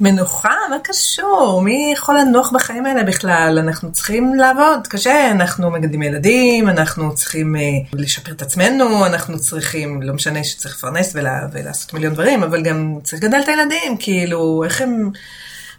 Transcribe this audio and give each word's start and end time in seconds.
מנוחה? 0.00 0.54
מה 0.70 0.76
קשור? 0.84 1.62
מי 1.64 1.90
יכול 1.92 2.18
לנוח 2.18 2.52
בחיים 2.52 2.86
האלה 2.86 3.02
בכלל? 3.02 3.58
אנחנו 3.62 3.92
צריכים 3.92 4.34
לעבוד 4.34 4.86
קשה, 4.86 5.30
אנחנו 5.30 5.70
מגדלים 5.70 6.02
ילדים, 6.02 6.68
אנחנו 6.68 7.14
צריכים 7.14 7.56
uh, 7.56 7.58
לשפר 7.92 8.32
את 8.32 8.42
עצמנו, 8.42 9.06
אנחנו 9.06 9.38
צריכים, 9.38 10.02
לא 10.02 10.14
משנה 10.14 10.44
שצריך 10.44 10.76
לפרנס 10.76 11.12
ולה, 11.14 11.40
ולעשות 11.52 11.94
מיליון 11.94 12.14
דברים, 12.14 12.42
אבל 12.42 12.62
גם 12.62 12.98
צריך 13.02 13.22
לגדל 13.22 13.38
את 13.44 13.48
הילדים, 13.48 13.96
כאילו, 13.98 14.64
איך 14.64 14.80
הם... 14.80 15.10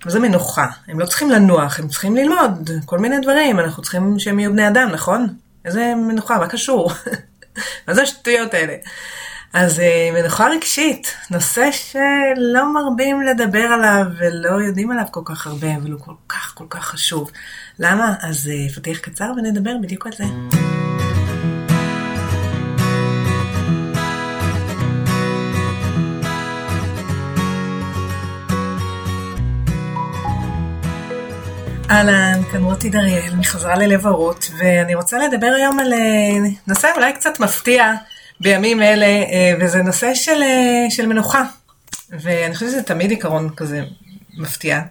מה 0.06 0.12
זה 0.12 0.20
מנוחה? 0.20 0.68
הם 0.88 1.00
לא 1.00 1.06
צריכים 1.06 1.30
לנוח, 1.30 1.80
הם 1.80 1.88
צריכים 1.88 2.16
ללמוד 2.16 2.70
כל 2.86 3.00
מיני 3.00 3.20
דברים, 3.20 3.60
אנחנו 3.60 3.84
צריכים 3.84 4.20
שהם 4.20 4.40
יהיו 4.40 4.52
בני 4.52 4.68
אדם, 4.68 4.90
נכון? 4.92 5.28
איזה 5.66 5.94
מנוחה, 5.96 6.38
מה 6.40 6.48
קשור? 6.48 6.92
מה 7.88 7.94
זה 7.94 8.02
השטויות 8.02 8.54
האלה? 8.54 8.74
אז 9.54 9.80
אה, 9.80 10.10
מנוחה 10.14 10.48
רגשית, 10.48 11.14
נושא 11.32 11.70
שלא 11.72 12.74
מרבים 12.74 13.22
לדבר 13.22 13.60
עליו 13.60 14.06
ולא 14.18 14.62
יודעים 14.62 14.92
עליו 14.92 15.06
כל 15.12 15.22
כך 15.26 15.48
הרבה, 15.48 15.76
אבל 15.76 15.92
הוא 15.92 16.00
כל 16.00 16.14
כך 16.30 16.54
כל 16.56 16.66
כך 16.70 16.86
חשוב. 16.86 17.32
למה? 17.80 18.16
אז 18.22 18.50
אה, 18.54 18.74
פתיח 18.76 19.00
קצר 19.00 19.32
ונדבר 19.38 19.72
בדיוק 19.82 20.08
על 20.08 20.14
זה. 20.18 20.24
אהלן, 31.90 32.42
כאן 32.52 32.64
רותי 32.64 32.90
דריאל 32.90 33.36
מחזרה 33.36 33.76
ללב 33.76 34.08
הרות, 34.08 34.52
ואני 34.58 34.96
רוצה 34.96 35.18
לדבר 35.18 35.52
היום 35.56 35.80
על 35.80 35.94
אה, 35.94 36.50
נושא 36.68 36.88
אולי 36.96 37.14
קצת 37.14 37.40
מפתיע. 37.40 37.94
בימים 38.42 38.82
אלה, 38.82 39.06
אה, 39.06 39.54
וזה 39.60 39.84
נושא 39.84 40.14
של, 40.14 40.44
אה, 40.44 40.90
של 40.90 41.06
מנוחה. 41.06 41.44
ואני 42.10 42.54
חושבת 42.54 42.70
שזה 42.70 42.84
תמיד 42.84 43.10
עיקרון 43.10 43.50
כזה 43.58 43.84
מפתיע. 44.38 44.82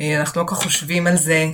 אה, 0.00 0.20
אנחנו 0.20 0.42
לא 0.42 0.46
כל 0.46 0.54
כך 0.54 0.62
חושבים 0.62 1.06
על 1.06 1.16
זה. 1.16 1.46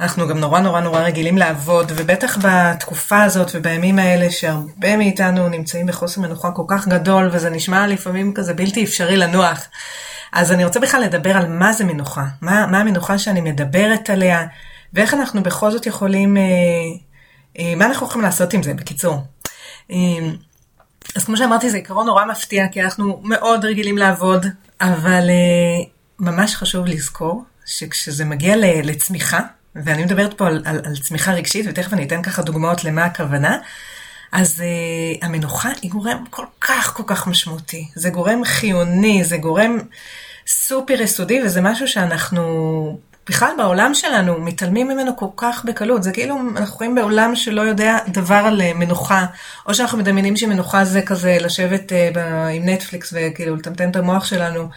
אנחנו 0.00 0.28
גם 0.28 0.38
נורא 0.38 0.60
נורא 0.60 0.80
נורא 0.80 1.00
רגילים 1.00 1.38
לעבוד, 1.38 1.92
ובטח 1.96 2.38
בתקופה 2.42 3.22
הזאת 3.22 3.50
ובימים 3.54 3.98
האלה 3.98 4.30
שהרבה 4.30 4.96
מאיתנו 4.96 5.48
נמצאים 5.48 5.86
בחוסר 5.86 6.20
מנוחה 6.20 6.50
כל 6.50 6.64
כך 6.68 6.88
גדול, 6.88 7.30
וזה 7.32 7.50
נשמע 7.50 7.86
לפעמים 7.86 8.34
כזה 8.34 8.54
בלתי 8.54 8.84
אפשרי 8.84 9.16
לנוח. 9.16 9.66
אז 10.32 10.52
אני 10.52 10.64
רוצה 10.64 10.80
בכלל 10.80 11.00
לדבר 11.00 11.36
על 11.36 11.48
מה 11.48 11.72
זה 11.72 11.84
מנוחה, 11.84 12.24
מה, 12.40 12.66
מה 12.66 12.80
המנוחה 12.80 13.18
שאני 13.18 13.40
מדברת 13.40 14.10
עליה, 14.10 14.46
ואיך 14.92 15.14
אנחנו 15.14 15.42
בכל 15.42 15.70
זאת 15.70 15.86
יכולים, 15.86 16.36
אה, 16.36 16.42
אה, 17.58 17.74
מה 17.76 17.86
אנחנו 17.86 18.06
יכולים 18.06 18.24
לעשות 18.24 18.52
עם 18.52 18.62
זה, 18.62 18.74
בקיצור. 18.74 19.22
אה, 19.90 19.96
אז 21.16 21.24
כמו 21.24 21.36
שאמרתי, 21.36 21.70
זה 21.70 21.76
עיקרון 21.76 22.06
נורא 22.06 22.24
מפתיע, 22.24 22.68
כי 22.68 22.82
אנחנו 22.82 23.20
מאוד 23.24 23.64
רגילים 23.64 23.98
לעבוד, 23.98 24.46
אבל 24.80 25.28
uh, 25.28 25.88
ממש 26.18 26.56
חשוב 26.56 26.86
לזכור 26.86 27.44
שכשזה 27.66 28.24
מגיע 28.24 28.56
לצמיחה, 28.82 29.40
ואני 29.76 30.04
מדברת 30.04 30.34
פה 30.34 30.46
על, 30.46 30.62
על, 30.64 30.80
על 30.84 30.96
צמיחה 30.96 31.32
רגשית, 31.32 31.66
ותכף 31.68 31.92
אני 31.92 32.04
אתן 32.04 32.22
ככה 32.22 32.42
דוגמאות 32.42 32.84
למה 32.84 33.04
הכוונה, 33.04 33.58
אז 34.32 34.62
uh, 34.62 35.24
המנוחה 35.24 35.68
היא 35.82 35.90
גורם 35.90 36.24
כל 36.30 36.44
כך 36.60 36.92
כל 36.96 37.02
כך 37.06 37.26
משמעותי. 37.26 37.88
זה 37.94 38.10
גורם 38.10 38.44
חיוני, 38.44 39.24
זה 39.24 39.36
גורם 39.36 39.78
סופר 40.46 41.00
יסודי, 41.00 41.42
וזה 41.42 41.60
משהו 41.60 41.88
שאנחנו 41.88 42.98
בכלל 43.28 43.50
בעולם 43.56 43.94
שלנו 43.94 44.40
מתעלמים 44.40 44.88
ממנו 44.88 45.16
כל 45.16 45.26
כך 45.36 45.64
בקלות. 45.64 46.02
זה 46.02 46.12
כאילו, 46.12 46.38
אנחנו 46.56 46.78
חיים 46.78 46.94
בעולם 46.94 47.36
שלא 47.36 47.60
יודע 47.60 47.98
דבר 48.08 48.34
על 48.34 48.60
אה, 48.60 48.74
מנוחה, 48.74 49.26
או 49.66 49.74
שאנחנו 49.74 49.98
מדמיינים 49.98 50.36
שמנוחה 50.36 50.84
זה 50.84 51.02
כזה 51.02 51.36
לשבת 51.40 51.92
uh, 51.92 52.18
עם 52.54 52.68
נטפליקס 52.68 53.14
וכאילו 53.16 53.56
לטמטם 53.56 53.90
את 53.90 53.96
המוח 53.96 54.24
שלנו, 54.24 54.68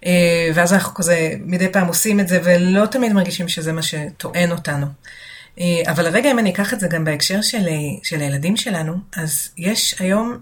uh, 0.00 0.06
ואז 0.54 0.72
אנחנו 0.72 0.94
כזה 0.94 1.30
מדי 1.40 1.68
פעם 1.68 1.86
עושים 1.86 2.20
את 2.20 2.28
זה, 2.28 2.40
ולא 2.44 2.86
תמיד 2.86 3.12
מרגישים 3.12 3.48
שזה 3.48 3.72
מה 3.72 3.82
שטוען 3.82 4.50
אותנו. 4.50 4.86
אבל 5.86 6.08
רגע, 6.08 6.30
אם 6.30 6.38
אני 6.38 6.50
אקח 6.50 6.72
את 6.72 6.80
זה 6.80 6.88
גם 6.88 7.04
בהקשר 7.04 7.42
של, 7.42 7.68
של 8.02 8.20
הילדים 8.20 8.56
שלנו, 8.56 8.94
אז 9.16 9.48
יש 9.58 9.94
היום... 10.00 10.38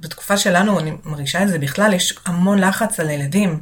בתקופה 0.00 0.36
שלנו, 0.36 0.80
אני 0.80 0.92
מרגישה 1.04 1.42
את 1.42 1.48
זה 1.48 1.58
בכלל, 1.58 1.94
יש 1.94 2.14
המון 2.26 2.58
לחץ 2.58 3.00
על 3.00 3.08
הילדים. 3.08 3.60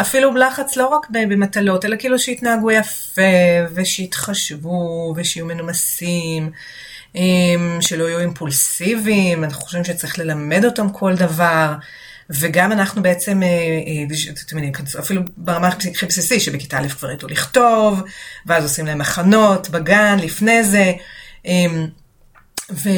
אפילו 0.00 0.34
לחץ 0.34 0.76
לא 0.76 0.86
רק 0.86 1.06
במטלות, 1.10 1.84
אלא 1.84 1.96
כאילו 1.98 2.18
שיתנהגו 2.18 2.70
יפה, 2.70 3.22
ושיתחשבו, 3.74 5.14
ושיהיו 5.16 5.46
מנומסים, 5.46 6.50
שלא 7.80 8.04
יהיו 8.04 8.18
אימפולסיביים, 8.18 9.44
אנחנו 9.44 9.62
חושבים 9.62 9.84
שצריך 9.84 10.18
ללמד 10.18 10.64
אותם 10.64 10.90
כל 10.90 11.14
דבר. 11.14 11.74
וגם 12.30 12.72
אנחנו 12.72 13.02
בעצם, 13.02 13.42
אה, 13.42 13.48
אה, 13.48 15.00
אפילו 15.00 15.22
ברמה 15.36 15.68
הכי 15.68 16.06
בסיסי, 16.06 16.40
שבכיתה 16.40 16.78
א' 16.78 16.88
כבר 16.88 17.10
ידעו 17.10 17.28
לכתוב, 17.28 18.02
ואז 18.46 18.64
עושים 18.64 18.86
להם 18.86 19.00
הכנות 19.00 19.70
בגן 19.70 20.16
לפני 20.22 20.64
זה. 20.64 20.92
ו... 22.70 22.88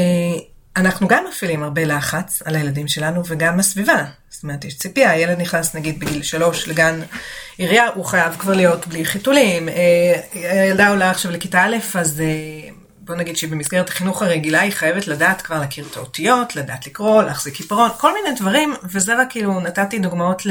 אנחנו 0.77 1.09
גם 1.09 1.25
מפעילים 1.29 1.63
הרבה 1.63 1.85
לחץ 1.85 2.43
על 2.45 2.57
הילדים 2.57 2.89
שלנו 2.89 3.23
וגם 3.27 3.59
הסביבה. 3.59 4.05
זאת 4.31 4.43
אומרת, 4.43 4.65
יש 4.65 4.79
ציפייה, 4.79 5.11
הילד 5.11 5.41
נכנס 5.41 5.75
נגיד 5.75 6.01
בגיל 6.01 6.23
שלוש 6.23 6.69
לגן 6.69 7.01
עירייה, 7.59 7.89
הוא 7.95 8.05
חייב 8.05 8.37
כבר 8.39 8.55
להיות 8.55 8.87
בלי 8.87 9.05
חיתולים. 9.05 9.69
אה, 9.69 10.21
הילדה 10.33 10.89
עולה 10.89 11.11
עכשיו 11.11 11.33
לכיתה 11.33 11.63
א', 11.63 11.77
אז 11.95 12.21
אה, 12.21 12.71
בוא 12.99 13.15
נגיד 13.15 13.37
שהיא 13.37 13.51
במסגרת 13.51 13.89
החינוך 13.89 14.23
הרגילה, 14.23 14.61
היא 14.61 14.73
חייבת 14.73 15.07
לדעת 15.07 15.43
כבר 15.43 15.61
להכיר 15.61 15.87
את 15.91 15.97
האותיות, 15.97 16.57
לדעת 16.57 16.87
לקרוא, 16.87 17.23
להחזיק 17.23 17.57
עיפרון, 17.61 17.91
כל 17.99 18.13
מיני 18.15 18.37
דברים, 18.37 18.75
וזה 18.85 19.21
רק 19.21 19.27
כאילו, 19.31 19.61
נתתי 19.61 19.99
דוגמאות 19.99 20.43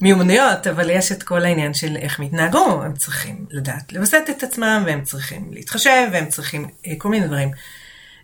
למיומנויות, 0.00 0.66
אבל 0.66 0.90
יש 0.90 1.12
את 1.12 1.22
כל 1.22 1.44
העניין 1.44 1.74
של 1.74 1.96
איך 1.96 2.20
מתנהגו, 2.20 2.82
הם 2.82 2.94
צריכים 2.94 3.46
לדעת 3.50 3.92
לווסת 3.92 4.22
את 4.30 4.42
עצמם, 4.42 4.82
והם 4.86 5.02
צריכים 5.02 5.50
להתחשב, 5.52 6.08
והם 6.12 6.26
צריכים 6.28 6.68
אה, 6.86 6.92
כל 6.98 7.08
מיני 7.08 7.26
דברים. 7.26 7.50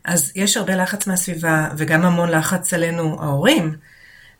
אז 0.04 0.32
יש 0.36 0.56
הרבה 0.56 0.76
לחץ 0.76 1.06
מהסביבה, 1.06 1.68
וגם 1.76 2.04
המון 2.04 2.28
לחץ 2.28 2.74
עלינו, 2.74 3.16
ההורים. 3.22 3.76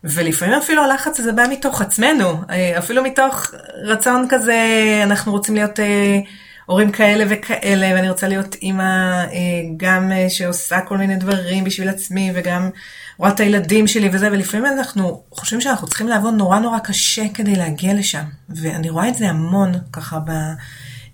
ולפעמים 0.03 0.55
אפילו 0.55 0.83
הלחץ 0.83 1.19
הזה 1.19 1.31
בא 1.31 1.45
מתוך 1.49 1.81
עצמנו, 1.81 2.41
אה, 2.49 2.77
אפילו 2.77 3.03
מתוך 3.03 3.51
רצון 3.83 4.27
כזה, 4.29 4.59
אנחנו 5.03 5.31
רוצים 5.31 5.55
להיות 5.55 5.79
אה, 5.79 6.19
הורים 6.65 6.91
כאלה 6.91 7.25
וכאלה, 7.29 7.95
ואני 7.95 8.09
רוצה 8.09 8.27
להיות 8.27 8.55
אימא 8.55 8.83
אה, 8.83 9.29
גם 9.77 10.11
שעושה 10.29 10.81
כל 10.81 10.97
מיני 10.97 11.15
דברים 11.15 11.63
בשביל 11.63 11.89
עצמי, 11.89 12.31
וגם 12.35 12.69
רואה 13.17 13.31
את 13.31 13.39
הילדים 13.39 13.87
שלי 13.87 14.09
וזה, 14.13 14.31
ולפעמים 14.31 14.65
אנחנו 14.65 15.23
חושבים 15.31 15.61
שאנחנו 15.61 15.87
צריכים 15.87 16.07
לעבוד 16.07 16.33
נורא 16.33 16.59
נורא 16.59 16.79
קשה 16.79 17.23
כדי 17.33 17.55
להגיע 17.55 17.93
לשם. 17.93 18.23
ואני 18.49 18.89
רואה 18.89 19.09
את 19.09 19.15
זה 19.15 19.29
המון 19.29 19.71
ככה 19.93 20.19
ב... 20.19 20.31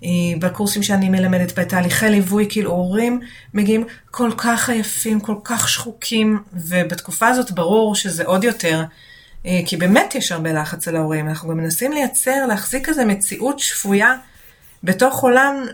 אה, 0.04 0.08
בקורסים 0.38 0.82
שאני 0.82 1.08
מלמדת, 1.08 1.58
בתהליכי 1.58 2.08
ליווי, 2.08 2.46
כאילו 2.50 2.70
הורים 2.70 3.20
מגיעים 3.54 3.84
כל 4.10 4.30
כך 4.36 4.70
עייפים, 4.70 5.20
כל 5.20 5.36
כך 5.44 5.68
שחוקים, 5.68 6.38
ובתקופה 6.52 7.28
הזאת 7.28 7.50
ברור 7.50 7.94
שזה 7.94 8.24
עוד 8.24 8.44
יותר, 8.44 8.84
אה, 9.46 9.60
כי 9.66 9.76
באמת 9.76 10.14
יש 10.14 10.32
הרבה 10.32 10.52
לחץ 10.52 10.88
על 10.88 10.96
ההורים. 10.96 11.28
אנחנו 11.28 11.48
גם 11.48 11.56
מנסים 11.56 11.92
לייצר, 11.92 12.46
להחזיק 12.46 12.88
איזו 12.88 13.06
מציאות 13.06 13.58
שפויה 13.58 14.16
בתוך 14.84 15.22
עולם 15.22 15.66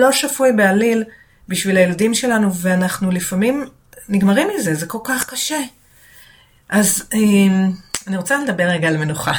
לא 0.00 0.12
שפוי 0.12 0.52
בעליל 0.52 1.04
בשביל 1.48 1.76
הילדים 1.76 2.14
שלנו, 2.14 2.54
ואנחנו 2.54 3.10
לפעמים 3.10 3.64
נגמרים 4.08 4.48
מזה, 4.54 4.74
זה 4.74 4.86
כל 4.86 4.98
כך 5.04 5.30
קשה. 5.30 5.58
אז 6.68 7.02
אה, 7.14 7.18
אני 8.06 8.16
רוצה 8.16 8.38
לדבר 8.38 8.64
רגע 8.64 8.88
על 8.88 8.96
מנוחה. 8.96 9.32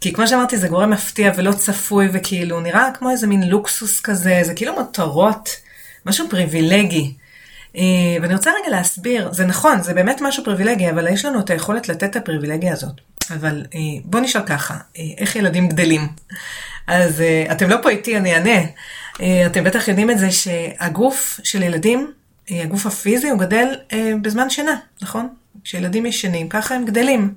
כי 0.00 0.12
כמו 0.12 0.28
שאמרתי, 0.28 0.56
זה 0.56 0.68
גורם 0.68 0.90
מפתיע 0.90 1.32
ולא 1.36 1.52
צפוי, 1.52 2.08
וכאילו 2.12 2.60
נראה 2.60 2.90
כמו 2.98 3.10
איזה 3.10 3.26
מין 3.26 3.48
לוקסוס 3.48 4.00
כזה, 4.00 4.40
זה 4.42 4.54
כאילו 4.54 4.74
מותרות, 4.74 5.56
משהו 6.06 6.26
פריבילגי. 6.30 7.14
אה, 7.76 7.82
ואני 8.22 8.34
רוצה 8.34 8.50
רגע 8.50 8.76
להסביר, 8.76 9.32
זה 9.32 9.46
נכון, 9.46 9.82
זה 9.82 9.94
באמת 9.94 10.20
משהו 10.20 10.44
פריבילגי, 10.44 10.90
אבל 10.90 11.08
יש 11.08 11.24
לנו 11.24 11.40
את 11.40 11.50
היכולת 11.50 11.88
לתת 11.88 12.04
את 12.04 12.16
הפריבילגיה 12.16 12.72
הזאת. 12.72 13.00
אבל 13.30 13.64
אה, 13.74 13.80
בואו 14.04 14.22
נשאל 14.22 14.42
ככה, 14.42 14.74
אה, 14.74 15.02
איך 15.18 15.36
ילדים 15.36 15.68
גדלים? 15.68 16.08
אז 16.86 17.22
אתם 17.52 17.70
לא 17.70 17.76
פה 17.82 17.88
איתי, 17.88 18.16
אני 18.16 18.34
אענה. 18.34 18.60
אתם 19.46 19.64
בטח 19.64 19.88
יודעים 19.88 20.10
את 20.10 20.18
זה 20.18 20.30
שהגוף 20.30 21.40
של 21.44 21.62
ילדים, 21.62 22.12
הגוף 22.50 22.86
הפיזי, 22.86 23.28
הוא 23.28 23.38
גדל 23.38 23.66
בזמן 24.22 24.50
שינה, 24.50 24.76
נכון? 25.02 25.28
כשילדים 25.64 26.06
ישנים, 26.06 26.48
ככה 26.48 26.74
הם 26.74 26.84
גדלים. 26.84 27.34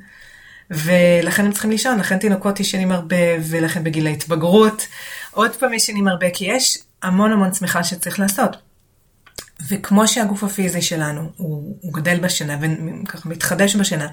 ולכן 0.71 1.45
הם 1.45 1.51
צריכים 1.51 1.71
לישון, 1.71 1.99
לכן 1.99 2.17
תינוקות 2.17 2.59
ישנים 2.59 2.91
הרבה, 2.91 3.15
ולכן 3.49 3.83
בגיל 3.83 4.07
ההתבגרות 4.07 4.87
עוד 5.31 5.51
פעם 5.51 5.73
ישנים 5.73 6.07
הרבה, 6.07 6.29
כי 6.29 6.45
יש 6.45 6.77
המון 7.03 7.31
המון 7.31 7.51
צמיחה 7.51 7.83
שצריך 7.83 8.19
לעשות. 8.19 8.57
וכמו 9.69 10.07
שהגוף 10.07 10.43
הפיזי 10.43 10.81
שלנו 10.81 11.29
הוא, 11.37 11.77
הוא 11.81 11.93
גדל 11.93 12.19
בשינה 12.19 12.57
וככה 13.03 13.29
מתחדש 13.29 13.75
בשינה, 13.75 14.07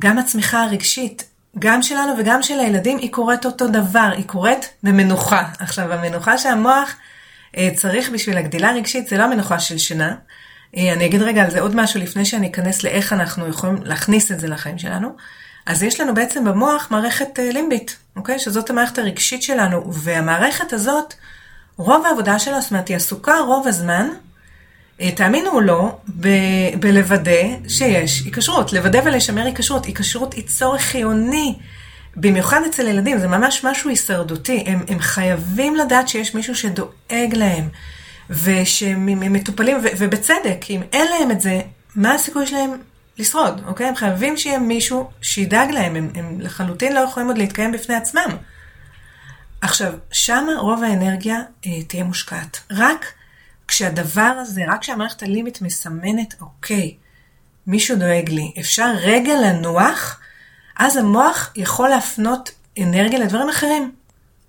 גם 0.00 0.18
הצמיחה 0.18 0.62
הרגשית, 0.62 1.24
גם 1.58 1.82
שלנו 1.82 2.12
וגם 2.18 2.42
של 2.42 2.60
הילדים, 2.60 2.98
היא 2.98 3.12
קורית 3.12 3.46
אותו 3.46 3.68
דבר, 3.68 4.10
היא 4.16 4.24
קורית 4.24 4.70
במנוחה. 4.82 5.48
עכשיו, 5.58 5.92
המנוחה 5.92 6.38
שהמוח 6.38 6.96
אה, 7.56 7.68
צריך 7.76 8.10
בשביל 8.10 8.38
הגדילה 8.38 8.70
הרגשית, 8.70 9.08
זה 9.08 9.18
לא 9.18 9.22
המנוחה 9.22 9.60
של 9.60 9.78
שינה. 9.78 10.14
אה, 10.76 10.92
אני 10.92 11.06
אגיד 11.06 11.22
רגע 11.22 11.44
על 11.44 11.50
זה 11.50 11.60
עוד 11.60 11.76
משהו 11.76 12.00
לפני 12.00 12.24
שאני 12.24 12.50
אכנס 12.50 12.84
לאיך 12.84 13.12
אנחנו 13.12 13.48
יכולים 13.48 13.76
להכניס 13.84 14.32
את 14.32 14.40
זה 14.40 14.48
לחיים 14.48 14.78
שלנו. 14.78 15.16
אז 15.68 15.82
יש 15.82 16.00
לנו 16.00 16.14
בעצם 16.14 16.44
במוח 16.44 16.88
מערכת 16.90 17.38
אה, 17.38 17.50
לימבית, 17.52 17.96
אוקיי? 18.16 18.38
שזאת 18.38 18.70
המערכת 18.70 18.98
הרגשית 18.98 19.42
שלנו, 19.42 19.92
והמערכת 19.92 20.72
הזאת, 20.72 21.14
רוב 21.76 22.06
העבודה 22.06 22.38
שלה, 22.38 22.60
זאת 22.60 22.70
אומרת, 22.70 22.88
היא 22.88 22.96
עסוקה 22.96 23.38
רוב 23.38 23.66
הזמן, 23.66 24.08
אה, 25.00 25.10
תאמינו 25.12 25.50
או 25.50 25.60
לא, 25.60 25.98
ב- 26.20 26.74
בלוודא 26.80 27.68
שיש 27.68 28.22
היקשרות, 28.24 28.72
לוודא 28.72 29.00
ולשמר 29.04 29.44
היקשרות. 29.44 29.84
היקשרות 29.84 30.34
היא 30.34 30.44
צורך 30.46 30.80
חיוני, 30.82 31.54
במיוחד 32.16 32.60
אצל 32.70 32.88
ילדים, 32.88 33.18
זה 33.18 33.28
ממש 33.28 33.64
משהו 33.64 33.90
הישרדותי. 33.90 34.64
הם, 34.66 34.84
הם 34.88 34.98
חייבים 34.98 35.76
לדעת 35.76 36.08
שיש 36.08 36.34
מישהו 36.34 36.54
שדואג 36.54 37.34
להם, 37.34 37.68
ושהם 38.30 39.32
מטופלים, 39.32 39.76
ו- 39.76 39.88
ובצדק, 39.98 40.64
אם 40.70 40.80
אין 40.92 41.06
להם 41.10 41.30
את 41.30 41.40
זה, 41.40 41.60
מה 41.96 42.14
הסיכוי 42.14 42.46
שלהם 42.46 42.70
לשרוד, 43.18 43.62
אוקיי? 43.66 43.86
הם 43.86 43.94
חייבים 43.94 44.36
שיהיה 44.36 44.58
מישהו 44.58 45.10
שידאג 45.22 45.70
להם, 45.70 45.96
הם, 45.96 46.10
הם 46.14 46.40
לחלוטין 46.40 46.94
לא 46.94 47.00
יכולים 47.00 47.28
עוד 47.28 47.38
להתקיים 47.38 47.72
בפני 47.72 47.94
עצמם. 47.94 48.36
עכשיו, 49.60 49.92
שמה 50.12 50.52
רוב 50.58 50.82
האנרגיה 50.82 51.36
אה, 51.66 51.82
תהיה 51.82 52.04
מושקעת. 52.04 52.60
רק 52.70 53.12
כשהדבר 53.68 54.32
הזה, 54.40 54.62
רק 54.68 54.80
כשהמערכת 54.80 55.22
הלימית 55.22 55.62
מסמנת, 55.62 56.34
אוקיי, 56.40 56.94
מישהו 57.66 57.96
דואג 57.96 58.30
לי, 58.30 58.52
אפשר 58.60 58.92
רגע 59.00 59.32
לנוח, 59.40 60.20
אז 60.76 60.96
המוח 60.96 61.52
יכול 61.56 61.88
להפנות 61.88 62.50
אנרגיה 62.78 63.18
לדברים 63.18 63.48
אחרים, 63.48 63.92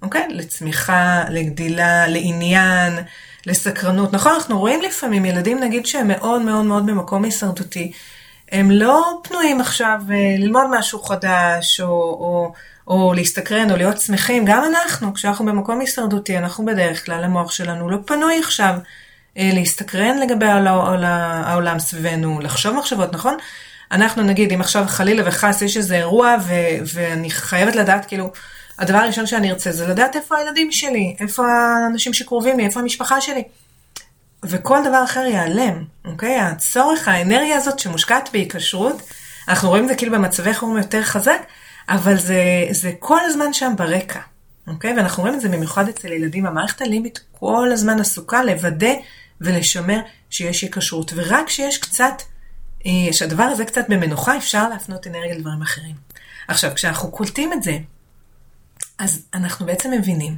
אוקיי? 0.02 0.28
לצמיחה, 0.30 1.24
לגדילה, 1.30 2.08
לעניין, 2.08 3.00
לסקרנות. 3.46 4.14
נכון, 4.14 4.32
אנחנו 4.32 4.60
רואים 4.60 4.82
לפעמים 4.82 5.26
ילדים, 5.26 5.60
נגיד 5.60 5.86
שהם 5.86 6.08
מאוד 6.08 6.42
מאוד 6.42 6.66
מאוד 6.66 6.86
במקום 6.86 7.24
הישרדותי, 7.24 7.92
הם 8.52 8.72
לא 8.72 9.20
פנויים 9.24 9.62
עכשיו 9.62 10.02
אה, 10.12 10.36
ללמוד 10.38 10.64
משהו 10.70 11.00
חדש, 11.00 11.82
או, 11.82 11.88
או, 11.88 12.54
או 12.88 13.14
להסתקרן, 13.14 13.72
או 13.72 13.78
להיות 13.78 14.02
שמחים. 14.02 14.46
גם 14.46 14.64
אנחנו, 14.64 15.14
כשאנחנו 15.14 15.46
במקום 15.46 15.80
הישרדותי, 15.80 16.38
אנחנו 16.38 16.66
בדרך 16.66 17.06
כלל, 17.06 17.24
המוח 17.24 17.52
שלנו 17.52 17.90
לא 17.90 17.98
פנוי 18.06 18.40
עכשיו 18.40 18.74
אה, 19.38 19.50
להסתקרן 19.54 20.18
לגבי 20.18 20.46
העולם 20.46 21.80
סביבנו, 21.80 22.40
לחשוב 22.40 22.76
מחשבות, 22.76 23.14
נכון? 23.14 23.38
אנחנו 23.92 24.24
נגיד, 24.24 24.54
אם 24.54 24.62
עכשיו 24.62 24.86
חלילה 24.88 25.24
וחס 25.26 25.62
יש 25.62 25.78
איזה 25.78 25.96
אירוע, 25.96 26.36
ו- 26.48 26.54
ואני 26.94 27.32
חייבת 27.32 27.76
לדעת, 27.76 28.06
כאילו, 28.06 28.32
הדבר 28.80 28.98
הראשון 28.98 29.28
שאני 29.28 29.52
ארצה 29.52 29.72
זה 29.72 29.88
לדעת 29.88 30.16
איפה 30.16 30.38
הילדים 30.38 30.72
שלי, 30.72 31.16
איפה 31.20 31.48
האנשים 31.52 32.14
שקרובים 32.14 32.58
לי, 32.58 32.66
איפה 32.66 32.80
המשפחה 32.80 33.22
שלי. 33.22 33.44
וכל 34.46 34.80
דבר 34.86 35.04
אחר 35.04 35.20
ייעלם, 35.20 35.84
אוקיי? 36.06 36.40
הצורך, 36.40 37.08
האנרגיה 37.08 37.58
הזאת 37.58 37.80
שמושקעת 37.80 38.30
בהיקשרות, 38.34 39.02
אנחנו 39.48 39.70
רואים 39.70 39.84
את 39.84 39.90
זה 39.90 39.96
כאילו 39.96 40.12
במצבי 40.12 40.54
חירום 40.54 40.78
יותר 40.78 41.04
חזק, 41.04 41.42
אבל 41.90 42.18
זה, 42.18 42.44
זה 42.72 42.92
כל 43.00 43.20
הזמן 43.26 43.54
שם 43.54 43.74
ברקע, 43.78 44.20
אוקיי? 44.68 44.94
ואנחנו 44.98 45.24
רואים 45.24 45.36
את 45.36 45.42
זה 45.42 45.50
במיוחד 45.50 45.90
אצל 45.90 46.08
ילדים. 46.08 46.46
המערכת 46.46 46.82
הלימבית 46.82 47.20
כל 47.32 47.70
הזמן 47.74 48.00
עסוקה 48.00 48.44
לוודא 48.44 48.94
ולשמר 49.42 50.00
שיש 50.30 50.62
היקשרות, 50.62 51.12
ורק 51.16 51.48
כשיש 51.48 51.78
קצת, 51.78 52.22
אה, 52.86 52.92
שהדבר 53.14 53.44
הזה 53.44 53.66
קצת 53.66 53.86
במנוחה, 53.90 54.38
אפשר 54.38 54.70
להפנות 54.70 55.08
אנרגיה 55.08 55.36
לדברים 55.36 55.62
אחרים. 55.62 55.96
עכשיו, 56.48 56.72
כשאנחנו 56.76 57.12
קולטים 57.12 57.54
את 57.54 57.64
זה, 57.64 57.78
אז 59.00 59.26
אנחנו 59.34 59.66
בעצם 59.66 59.92
מבינים 59.92 60.38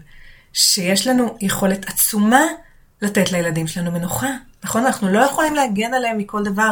שיש 0.53 1.07
לנו 1.07 1.37
יכולת 1.41 1.89
עצומה 1.89 2.43
לתת 3.01 3.31
לילדים 3.31 3.67
שלנו 3.67 3.91
מנוחה. 3.91 4.29
נכון? 4.63 4.85
אנחנו 4.85 5.09
לא 5.09 5.19
יכולים 5.19 5.55
להגן 5.55 5.93
עליהם 5.93 6.17
מכל 6.17 6.43
דבר. 6.43 6.71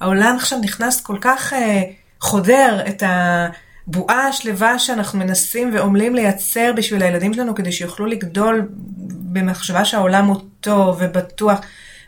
העולם 0.00 0.36
עכשיו 0.36 0.58
נכנס 0.58 1.00
כל 1.00 1.18
כך 1.20 1.52
אה, 1.52 1.82
חודר 2.20 2.80
את 2.88 3.02
הבועה 3.06 4.28
השלווה 4.28 4.78
שאנחנו 4.78 5.18
מנסים 5.18 5.74
ועמלים 5.74 6.14
לייצר 6.14 6.72
בשביל 6.76 7.02
הילדים 7.02 7.34
שלנו 7.34 7.54
כדי 7.54 7.72
שיוכלו 7.72 8.06
לגדול 8.06 8.68
במחשבה 9.32 9.84
שהעולם 9.84 10.26
הוא 10.26 10.36
טוב 10.60 10.96
ובטוח. 11.00 11.60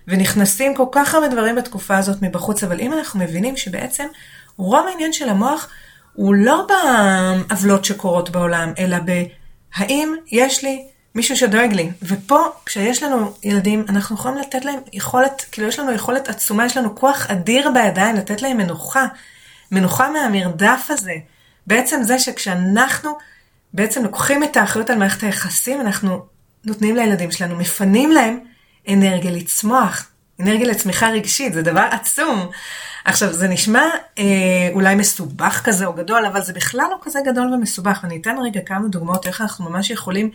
ונכנסים 0.08 0.74
כל 0.74 0.86
כך 0.92 1.14
הרבה 1.14 1.28
דברים 1.28 1.56
בתקופה 1.56 1.96
הזאת 1.96 2.22
מבחוץ, 2.22 2.64
אבל 2.64 2.80
אם 2.80 2.92
אנחנו 2.92 3.20
מבינים 3.20 3.56
שבעצם 3.56 4.06
רוב 4.56 4.86
העניין 4.88 5.12
של 5.12 5.28
המוח 5.28 5.68
הוא 6.14 6.34
לא 6.34 6.66
בעוולות 6.68 7.84
שקורות 7.84 8.30
בעולם, 8.30 8.72
אלא 8.78 8.96
בהאם 8.98 10.14
יש 10.32 10.64
לי 10.64 10.86
מישהו 11.14 11.36
שדואג 11.36 11.72
לי. 11.72 11.90
ופה, 12.02 12.44
כשיש 12.66 13.02
לנו 13.02 13.32
ילדים, 13.42 13.84
אנחנו 13.88 14.16
יכולים 14.16 14.38
לתת 14.38 14.64
להם 14.64 14.80
יכולת, 14.92 15.44
כאילו 15.52 15.68
יש 15.68 15.78
לנו 15.78 15.92
יכולת 15.92 16.28
עצומה, 16.28 16.66
יש 16.66 16.76
לנו 16.76 16.96
כוח 16.96 17.30
אדיר 17.30 17.70
בידיים 17.70 18.16
לתת 18.16 18.42
להם 18.42 18.56
מנוחה. 18.56 19.06
מנוחה 19.72 20.10
מהמרדף 20.10 20.86
הזה. 20.88 21.14
בעצם 21.66 22.02
זה 22.02 22.18
שכשאנחנו 22.18 23.10
בעצם 23.74 24.02
לוקחים 24.02 24.44
את 24.44 24.56
האחריות 24.56 24.90
על 24.90 24.98
מערכת 24.98 25.22
היחסים, 25.22 25.80
אנחנו 25.80 26.26
נותנים 26.64 26.96
לילדים 26.96 27.30
שלנו, 27.30 27.56
מפנים 27.56 28.12
להם 28.12 28.38
אנרגיה 28.88 29.30
לצמוח, 29.30 30.10
אנרגיה 30.40 30.66
לצמיחה 30.66 31.10
רגשית, 31.10 31.54
זה 31.54 31.62
דבר 31.62 31.88
עצום. 31.90 32.50
עכשיו, 33.04 33.32
זה 33.32 33.48
נשמע 33.48 33.84
אה, 34.18 34.24
אולי 34.72 34.94
מסובך 34.94 35.60
כזה 35.64 35.86
או 35.86 35.92
גדול, 35.92 36.26
אבל 36.26 36.42
זה 36.42 36.52
בכלל 36.52 36.86
לא 36.90 36.96
כזה 37.02 37.18
גדול 37.26 37.54
ומסובך. 37.54 38.00
ואני 38.02 38.16
אתן 38.20 38.36
רגע 38.44 38.60
כמה 38.66 38.88
דוגמאות 38.88 39.26
איך 39.26 39.40
אנחנו 39.40 39.70
ממש 39.70 39.90
יכולים 39.90 40.30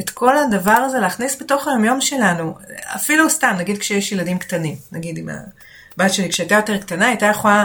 את 0.00 0.10
כל 0.10 0.38
הדבר 0.38 0.70
הזה 0.70 0.98
להכניס 0.98 1.42
בתוך 1.42 1.68
היומיום 1.68 2.00
שלנו. 2.00 2.54
אפילו 2.96 3.30
סתם, 3.30 3.54
נגיד 3.58 3.78
כשיש 3.78 4.12
ילדים 4.12 4.38
קטנים, 4.38 4.76
נגיד 4.92 5.18
עם 5.18 5.28
הבת 5.28 6.12
שלי, 6.12 6.28
כשהייתה 6.28 6.54
יותר 6.54 6.78
קטנה, 6.78 7.06
הייתה 7.06 7.26
יכולה 7.26 7.64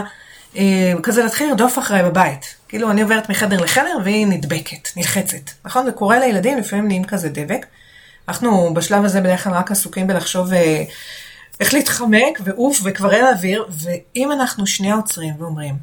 אה, 0.56 0.92
כזה 1.02 1.22
להתחיל 1.22 1.48
לרדוף 1.48 1.78
אחריי 1.78 2.02
בבית. 2.02 2.54
כאילו, 2.68 2.90
אני 2.90 3.02
עוברת 3.02 3.28
מחדר 3.30 3.60
לחדר 3.60 3.96
והיא 4.04 4.26
נדבקת, 4.26 4.88
נלחצת. 4.96 5.50
נכון? 5.64 5.84
זה 5.84 5.92
קורה 5.92 6.18
לילדים, 6.18 6.58
לפעמים 6.58 6.86
נהיים 6.86 7.04
כזה 7.04 7.28
דבק. 7.28 7.66
אנחנו 8.28 8.74
בשלב 8.74 9.04
הזה 9.04 9.20
בדרך 9.20 9.44
כלל 9.44 9.52
רק 9.52 9.70
עסוקים 9.70 10.06
בלחשוב 10.06 10.52
אה, 10.52 10.84
איך 11.60 11.74
להתחמק 11.74 12.40
ועוף 12.44 12.80
וכבר 12.84 13.12
אין 13.12 13.26
אוויר, 13.26 13.66
ואם 13.70 14.32
אנחנו 14.32 14.66
שנייה 14.66 14.94
עוצרים 14.94 15.34
ואומרים, 15.38 15.74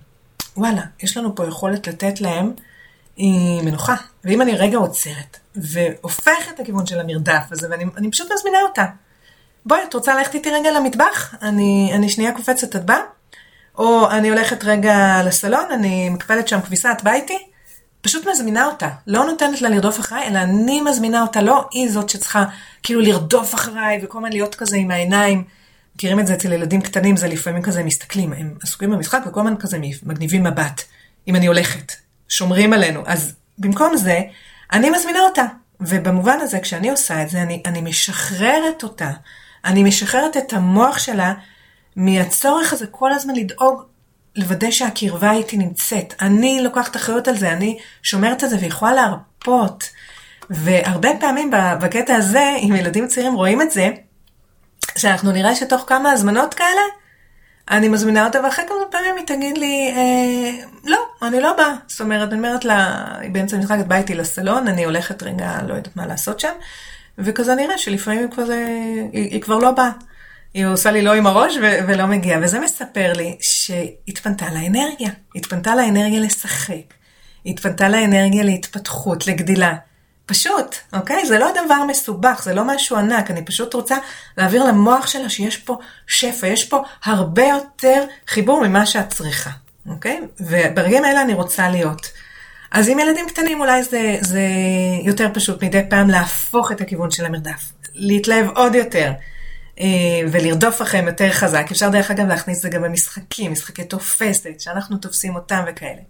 וואלה, 0.58 0.82
יש 1.04 1.18
לנו 1.18 1.36
פה 1.36 1.48
יכולת 1.48 1.88
לתת 1.88 2.22
להם 2.22 2.54
אה, 3.20 3.26
מנוחה, 3.64 3.96
ואם 4.26 4.42
אני 4.42 4.56
רגע 4.56 4.78
עוצרת 4.78 5.38
והופכת 5.56 6.52
את 6.56 6.60
הכיוון 6.60 6.86
של 6.86 7.00
המרדף 7.00 7.44
הזה, 7.52 7.68
ואני 7.70 8.12
פשוט 8.12 8.32
מזמינה 8.34 8.58
אותה. 8.62 8.86
בואי, 9.66 9.84
את 9.90 9.94
רוצה 9.94 10.16
ללכת 10.16 10.36
איתי 10.36 10.50
רגע 10.50 10.72
למטבח? 10.72 11.36
אני, 11.42 11.92
אני 11.96 12.10
שנייה 12.10 12.32
קופצת, 12.32 12.76
את 12.76 12.86
באה? 12.86 13.00
או 13.78 14.12
אני 14.12 14.30
הולכת 14.30 14.64
רגע 14.64 15.22
לסלון, 15.26 15.72
אני 15.74 16.10
מקפלת 16.10 16.48
שם 16.48 16.62
כביסה, 16.62 16.92
את 16.92 17.04
באה 17.04 17.14
איתי? 17.14 17.48
פשוט 18.02 18.28
מזמינה 18.28 18.66
אותה. 18.66 18.90
לא 19.08 19.26
נותנת 19.26 19.62
לה 19.62 19.70
לרדוף 19.70 20.00
אחריי, 20.00 20.28
אלא 20.28 20.40
אני 20.40 20.82
מזמינה 20.82 21.22
אותה, 21.22 21.42
לא 21.42 21.66
היא 21.72 21.92
זאת 21.92 22.10
שצריכה 22.10 22.46
כאילו 22.84 23.02
לרדוף 23.02 23.56
אחריי 23.56 24.00
וכל 24.04 24.18
הזמן 24.18 24.32
להיות 24.32 24.56
כזה 24.56 24.78
עם 24.78 24.92
העיניים. 24.92 25.44
מכירים 25.96 26.20
את 26.20 26.28
זה 26.28 26.34
אצל 26.34 26.54
ילדים 26.54 26.82
קטנים, 26.82 27.18
זה 27.18 27.28
לפעמים 27.28 27.62
כזה 27.62 27.84
מסתכלים, 27.84 28.34
הם 28.34 28.56
עסוקים 28.64 28.92
במשחק 28.92 29.22
וכל 29.28 29.40
הזמן 29.40 29.56
כזה 29.60 29.78
מגניבים 30.04 30.44
מבט. 30.44 30.82
אם 31.28 31.36
אני 31.36 31.46
הולכת, 31.46 31.92
שומרים 32.28 32.74
עלינו. 32.74 33.04
אז 33.06 33.34
במקום 33.58 33.98
זה, 33.98 34.22
אני 34.72 34.90
מזמינה 34.90 35.20
אותה. 35.20 35.46
ובמובן 35.82 36.38
הזה, 36.42 36.60
כשאני 36.60 36.90
עושה 36.90 37.24
את 37.24 37.30
זה, 37.30 37.42
אני, 37.42 37.64
אני 37.66 37.82
משחררת 37.82 38.84
אותה. 38.84 39.12
אני 39.66 39.84
משחררת 39.84 40.38
את 40.38 40.54
המוח 40.54 40.98
שלה 40.98 41.34
מהצורך 41.96 42.74
הזה 42.74 42.88
כל 42.88 43.12
הזמן 43.12 43.36
לדאוג, 43.36 43.84
לוודא 44.36 44.72
שהקרבה 44.72 45.32
איתי 45.32 45.58
נמצאת. 45.58 46.14
אני 46.22 46.62
לוקחת 46.64 46.96
אחריות 46.96 47.28
על 47.28 47.38
זה, 47.38 47.52
אני 47.52 47.78
שומרת 48.04 48.44
על 48.44 48.50
זה 48.50 48.58
ויכולה 48.62 48.94
להרפות. 48.94 49.90
והרבה 50.50 51.10
פעמים 51.20 51.52
בקטע 51.82 52.16
הזה, 52.16 52.56
אם 52.62 52.76
ילדים 52.76 53.08
צעירים 53.08 53.34
רואים 53.34 53.62
את 53.62 53.72
זה, 53.72 53.90
שאנחנו 54.98 55.32
נראה 55.32 55.56
שתוך 55.56 55.84
כמה 55.88 56.12
הזמנות 56.12 56.54
כאלה, 56.54 56.82
אני 57.72 57.90
מזמינה 57.90 58.26
אותה, 58.26 58.40
ואחרי 58.44 58.66
כמה 58.68 58.78
פעמים 58.92 59.16
היא 59.18 59.26
תגיד 59.26 59.58
לי, 59.58 59.94
אה, 59.96 60.66
לא, 60.84 60.98
אני 61.22 61.42
לא 61.42 61.54
באה. 61.58 61.74
זאת 61.88 62.02
אומרת, 62.02 62.30
אני 62.30 62.38
אומרת 62.38 62.66
לה, 62.66 63.06
היא 63.20 63.32
באמצע 63.32 63.58
המשחק, 63.58 63.78
את 63.80 63.88
באה 63.88 63.98
איתי 63.98 64.16
לסלון, 64.16 64.68
אני 64.68 64.86
הולכת 64.86 65.24
רגע, 65.24 65.58
לא 65.68 65.74
יודעת 65.74 65.96
מה 65.96 66.06
לעשות 66.06 66.40
שם, 66.40 66.54
וכזה 67.18 67.56
נראה 67.56 67.78
שלפעמים 67.78 68.20
היא 68.20 68.32
כבר, 68.32 68.44
היא, 69.14 69.32
היא 69.32 69.42
כבר 69.42 69.58
לא 69.58 69.72
באה. 69.72 69.92
היא 70.54 70.66
עושה 70.66 70.92
לי 70.92 71.02
לא 71.02 71.14
עם 71.14 71.28
הראש 71.28 71.58
ו- 71.62 71.80
ולא 71.88 72.06
מגיעה, 72.06 72.40
וזה 72.44 72.60
מספר 72.60 73.14
לי 73.14 73.38
שהתפנתה 73.42 74.46
לה 74.50 74.68
אנרגיה. 74.68 75.10
התפנתה 75.36 75.76
לה 75.76 75.88
אנרגיה 75.88 76.20
לשחק. 76.20 76.94
התפנתה 77.46 77.90
לה 77.90 78.06
אנרגיה 78.06 78.44
להתפתחות, 78.44 79.28
לגדילה. 79.28 79.74
פשוט, 80.26 80.76
אוקיי? 80.94 81.26
זה 81.26 81.40
לא 81.40 81.48
דבר 81.66 81.84
מסובך, 81.88 82.42
זה 82.44 82.54
לא 82.54 82.64
משהו 82.64 82.98
ענק, 82.98 83.32
אני 83.32 83.46
פשוט 83.46 83.74
רוצה 83.74 83.98
להעביר 84.38 84.64
למוח 84.64 85.08
שלה 85.08 85.30
שיש 85.30 85.58
פה 85.58 85.78
שפע, 86.08 86.48
יש 86.48 86.66
פה 86.66 86.84
הרבה 87.04 87.44
יותר 87.44 88.04
חיבור 88.28 88.68
ממה 88.68 88.86
שאת 88.86 89.10
צריכה, 89.10 89.50
אוקיי? 89.92 90.22
וברגעים 90.40 91.04
האלה 91.04 91.22
אני 91.22 91.34
רוצה 91.34 91.70
להיות. 91.70 92.12
אז 92.72 92.90
עם 92.90 93.00
ילדים 93.00 93.26
קטנים 93.30 93.62
אולי 93.62 93.84
זה, 93.84 94.18
זה 94.22 94.42
יותר 95.04 95.30
פשוט 95.34 95.64
מדי 95.64 95.82
פעם 95.90 96.10
להפוך 96.10 96.72
את 96.72 96.82
הכיוון 96.82 97.12
של 97.12 97.26
המרדף, 97.26 97.72
להתלהב 97.94 98.50
עוד 98.56 98.76
יותר. 98.76 99.12
אה, 99.80 99.88
ולרדוף 100.32 100.82
אחריהם 100.82 101.08
יותר 101.08 101.32
חזק. 101.32 101.68
אפשר 101.72 101.90
דרך 101.90 102.12
אגב 102.12 102.28
להכניס 102.28 102.58
את 102.58 102.62
זה 102.62 102.70
גם 102.70 102.82
במשחקים, 102.82 103.52
משחקי 103.52 103.84
תופסת, 103.84 104.60
שאנחנו 104.60 104.98
תופסים 104.98 105.36
אותם 105.36 105.64
וכאלה. 105.68 106.02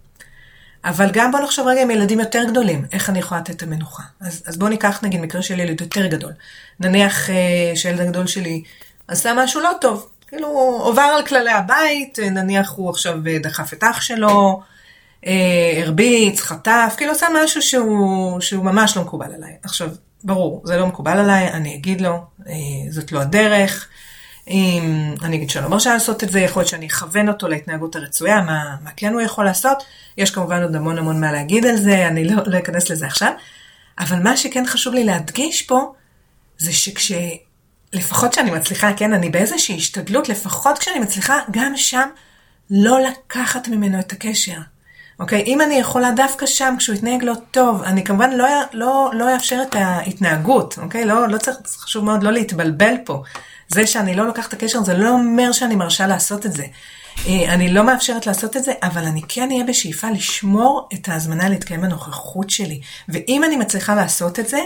אבל 0.84 1.10
גם 1.12 1.32
בוא 1.32 1.40
נחשוב 1.40 1.66
רגע 1.66 1.82
עם 1.82 1.90
ילדים 1.90 2.20
יותר 2.20 2.44
גדולים, 2.48 2.84
איך 2.92 3.10
אני 3.10 3.18
יכולה 3.18 3.40
לתת 3.40 3.50
את 3.50 3.62
המנוחה. 3.62 4.02
אז, 4.20 4.42
אז 4.46 4.56
בוא 4.56 4.68
ניקח 4.68 5.00
נגיד 5.02 5.20
מקרה 5.20 5.42
של 5.42 5.60
ילד 5.60 5.80
יותר 5.80 6.06
גדול. 6.06 6.32
נניח 6.80 7.30
אה, 7.30 7.72
שילד 7.74 8.00
הגדול 8.00 8.26
שלי 8.26 8.62
עשה 9.08 9.32
משהו 9.36 9.60
לא 9.60 9.70
טוב, 9.80 10.10
כאילו 10.32 10.48
עובר 10.82 11.02
על 11.02 11.26
כללי 11.26 11.50
הבית, 11.50 12.18
נניח 12.18 12.72
הוא 12.76 12.90
עכשיו 12.90 13.18
דחף 13.42 13.72
את 13.72 13.84
אח 13.84 14.00
שלו, 14.00 14.62
אה, 15.26 15.82
הרביץ, 15.82 16.40
חטף, 16.40 16.94
כאילו 16.96 17.12
עשה 17.12 17.26
משהו 17.44 17.62
שהוא, 17.62 18.40
שהוא 18.40 18.64
ממש 18.64 18.96
לא 18.96 19.02
מקובל 19.02 19.34
עליי. 19.34 19.52
עכשיו, 19.62 19.88
ברור, 20.24 20.62
זה 20.64 20.76
לא 20.76 20.86
מקובל 20.86 21.18
עליי, 21.18 21.48
אני 21.48 21.74
אגיד 21.74 22.00
לו, 22.00 22.24
אה, 22.48 22.54
זאת 22.90 23.12
לא 23.12 23.20
הדרך. 23.20 23.88
אם 24.48 25.14
אני 25.22 25.36
אגיד 25.36 25.50
שאני 25.50 25.64
לא 25.64 25.70
מרשה 25.70 25.92
לעשות 25.94 26.24
את 26.24 26.30
זה, 26.30 26.40
יכול 26.40 26.60
להיות 26.60 26.70
שאני 26.70 26.86
אכוון 26.86 27.28
אותו 27.28 27.48
להתנהגות 27.48 27.96
הרצויה, 27.96 28.40
מה, 28.40 28.76
מה 28.84 28.90
כן 28.96 29.12
הוא 29.12 29.20
יכול 29.20 29.44
לעשות. 29.44 29.82
יש 30.18 30.30
כמובן 30.30 30.62
עוד 30.62 30.76
המון 30.76 30.98
המון 30.98 31.20
מה 31.20 31.32
להגיד 31.32 31.66
על 31.66 31.76
זה, 31.76 32.08
אני 32.08 32.24
לא, 32.24 32.42
לא 32.46 32.58
אכנס 32.58 32.90
לזה 32.90 33.06
עכשיו. 33.06 33.32
אבל 33.98 34.18
מה 34.22 34.36
שכן 34.36 34.66
חשוב 34.66 34.94
לי 34.94 35.04
להדגיש 35.04 35.62
פה, 35.62 35.92
זה 36.58 36.72
שכש... 36.72 37.12
לפחות 37.92 38.32
כשאני 38.32 38.50
מצליחה, 38.50 38.92
כן, 38.92 39.12
אני 39.12 39.30
באיזושהי 39.30 39.76
השתדלות, 39.76 40.28
לפחות 40.28 40.78
כשאני 40.78 40.98
מצליחה, 40.98 41.38
גם 41.50 41.76
שם 41.76 42.08
לא 42.70 43.00
לקחת 43.00 43.68
ממנו 43.68 44.00
את 44.00 44.12
הקשר. 44.12 44.58
אוקיי? 45.20 45.42
אם 45.46 45.60
אני 45.60 45.74
יכולה 45.74 46.10
דווקא 46.10 46.46
שם, 46.46 46.74
כשהוא 46.78 46.96
יתנהג 46.96 47.24
לא 47.24 47.34
טוב, 47.50 47.82
אני 47.82 48.04
כמובן 48.04 48.30
לא, 48.30 48.46
לא, 48.72 49.10
לא 49.14 49.34
אאפשר 49.34 49.62
את 49.68 49.74
ההתנהגות, 49.74 50.78
אוקיי? 50.82 51.04
לא, 51.04 51.28
לא 51.28 51.38
צריך, 51.38 51.56
חשוב 51.66 52.04
מאוד 52.04 52.22
לא 52.22 52.32
להתבלבל 52.32 52.94
פה. 53.04 53.22
זה 53.68 53.86
שאני 53.86 54.14
לא 54.14 54.26
לוקחת 54.26 54.48
את 54.48 54.52
הקשר, 54.52 54.82
זה 54.82 54.94
לא 54.94 55.10
אומר 55.10 55.52
שאני 55.52 55.76
מרשה 55.76 56.06
לעשות 56.06 56.46
את 56.46 56.52
זה. 56.52 56.64
אה, 57.26 57.54
אני 57.54 57.72
לא 57.72 57.84
מאפשרת 57.84 58.26
לעשות 58.26 58.56
את 58.56 58.64
זה, 58.64 58.72
אבל 58.82 59.04
אני 59.04 59.22
כן 59.28 59.50
אהיה 59.50 59.64
בשאיפה 59.64 60.10
לשמור 60.10 60.88
את 60.94 61.08
ההזמנה 61.08 61.48
להתקיים 61.48 61.80
בנוכחות 61.80 62.50
שלי. 62.50 62.80
ואם 63.08 63.44
אני 63.44 63.56
מצליחה 63.56 63.94
לעשות 63.94 64.38
את 64.38 64.48
זה, 64.48 64.58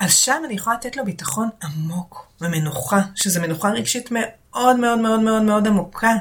אז 0.00 0.14
שם 0.14 0.42
אני 0.46 0.54
יכולה 0.54 0.76
לתת 0.76 0.96
לו 0.96 1.04
ביטחון 1.04 1.48
עמוק 1.62 2.26
ומנוחה, 2.40 3.00
שזו 3.14 3.40
מנוחה 3.40 3.68
רגשית 3.68 4.08
מאוד 4.10 4.76
מאוד 4.76 4.98
מאוד 4.98 5.20
מאוד 5.20 5.42
מאוד 5.42 5.66
עמוקה. 5.66 6.12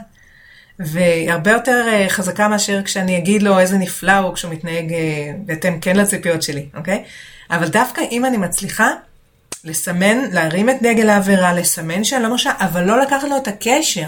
והרבה 0.79 1.51
יותר 1.51 1.85
אה, 1.87 2.05
חזקה 2.09 2.47
מאשר 2.47 2.83
כשאני 2.83 3.17
אגיד 3.17 3.43
לו 3.43 3.59
איזה 3.59 3.77
נפלא 3.77 4.17
הוא 4.17 4.33
כשהוא 4.33 4.53
מתנהג 4.53 4.93
אה, 4.93 5.31
בהתאם 5.45 5.79
כן 5.79 5.95
לציפיות 5.95 6.43
שלי, 6.43 6.65
אוקיי? 6.75 7.03
אבל 7.51 7.67
דווקא 7.67 8.01
אם 8.11 8.25
אני 8.25 8.37
מצליחה 8.37 8.89
לסמן, 9.63 10.17
להרים 10.31 10.69
את 10.69 10.75
דגל 10.81 11.09
העבירה, 11.09 11.53
לסמן 11.53 12.03
שאני 12.03 12.23
לא 12.23 12.29
מרשה, 12.29 12.51
אבל 12.59 12.83
לא 12.83 13.01
לקחת 13.01 13.27
לו 13.29 13.37
את 13.37 13.47
הקשר. 13.47 14.07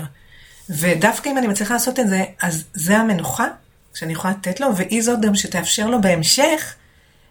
ודווקא 0.69 1.29
אם 1.29 1.37
אני 1.37 1.47
מצליחה 1.47 1.73
לעשות 1.73 1.99
את 1.99 2.07
זה, 2.07 2.23
אז 2.41 2.63
זה 2.73 2.97
המנוחה 2.97 3.47
שאני 3.93 4.13
יכולה 4.13 4.33
לתת 4.33 4.59
לו, 4.59 4.75
והיא 4.75 5.01
זאת 5.01 5.21
גם 5.21 5.35
שתאפשר 5.35 5.87
לו 5.87 6.01
בהמשך 6.01 6.75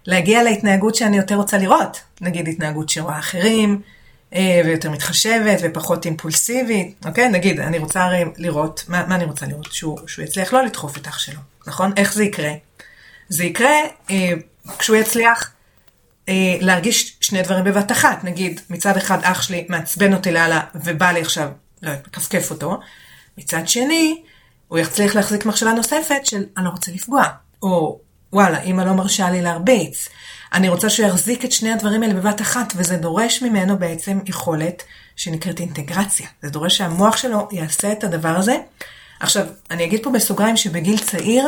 להגיע 0.05 0.43
להתנהגות 0.43 0.95
שאני 0.95 1.17
יותר 1.17 1.35
רוצה 1.35 1.57
לראות. 1.57 2.01
נגיד 2.21 2.47
התנהגות 2.47 2.89
שרואה 2.89 3.19
אחרים, 3.19 3.81
אה, 4.35 4.61
ויותר 4.65 4.91
מתחשבת 4.91 5.59
ופחות 5.63 6.05
אימפולסיבית, 6.05 7.05
אוקיי? 7.05 7.29
נגיד, 7.29 7.59
אני 7.59 7.77
רוצה 7.77 8.03
הרי 8.03 8.23
לראות, 8.37 8.83
מה, 8.87 9.05
מה 9.07 9.15
אני 9.15 9.25
רוצה 9.25 9.45
לראות? 9.45 9.73
שהוא, 9.73 9.99
שהוא 10.07 10.25
יצליח 10.25 10.53
לא 10.53 10.63
לדחוף 10.63 10.97
את 10.97 11.07
אח 11.07 11.19
שלו, 11.19 11.39
נכון? 11.67 11.91
איך 11.97 12.13
זה 12.13 12.23
יקרה? 12.23 12.51
זה 13.29 13.43
יקרה 13.43 13.75
אה, 14.09 14.31
כשהוא 14.79 14.97
יצליח 14.97 15.51
אה, 16.29 16.57
להרגיש 16.59 17.17
שני 17.21 17.41
דברים 17.41 17.63
בבת 17.63 17.91
אחת. 17.91 18.23
נגיד, 18.23 18.61
מצד 18.69 18.97
אחד 18.97 19.17
אח 19.21 19.41
שלי 19.41 19.65
מעצבן 19.69 20.13
אותי 20.13 20.31
לאללה 20.31 20.61
ובא 20.75 21.11
לי 21.11 21.21
עכשיו, 21.21 21.49
לא 21.81 21.89
יודעת, 21.89 22.07
מכפכף 22.07 22.51
אותו. 22.51 22.79
מצד 23.37 23.67
שני, 23.67 24.21
הוא 24.67 24.79
יצליח 24.79 25.15
להחזיק 25.15 25.45
מחשבה 25.45 25.73
נוספת 25.73 26.25
של 26.25 26.43
אני 26.57 26.65
לא 26.65 26.69
רוצה 26.69 26.91
לפגוע. 26.91 27.23
או 27.61 27.99
וואלה, 28.33 28.61
אמא 28.61 28.81
לא 28.81 28.93
מרשה 28.93 29.29
לי 29.29 29.41
להרביץ. 29.41 30.09
אני 30.53 30.69
רוצה 30.69 30.89
שהוא 30.89 31.07
יחזיק 31.07 31.45
את 31.45 31.51
שני 31.51 31.73
הדברים 31.73 32.03
האלה 32.03 32.13
בבת 32.13 32.41
אחת, 32.41 32.73
וזה 32.75 32.97
דורש 32.97 33.41
ממנו 33.43 33.77
בעצם 33.77 34.19
יכולת 34.25 34.83
שנקראת 35.15 35.59
אינטגרציה. 35.59 36.27
זה 36.41 36.49
דורש 36.49 36.77
שהמוח 36.77 37.17
שלו 37.17 37.47
יעשה 37.51 37.91
את 37.91 38.03
הדבר 38.03 38.29
הזה. 38.29 38.55
עכשיו, 39.19 39.45
אני 39.71 39.85
אגיד 39.85 40.03
פה 40.03 40.09
בסוגריים 40.09 40.57
שבגיל 40.57 40.97
צעיר, 40.97 41.47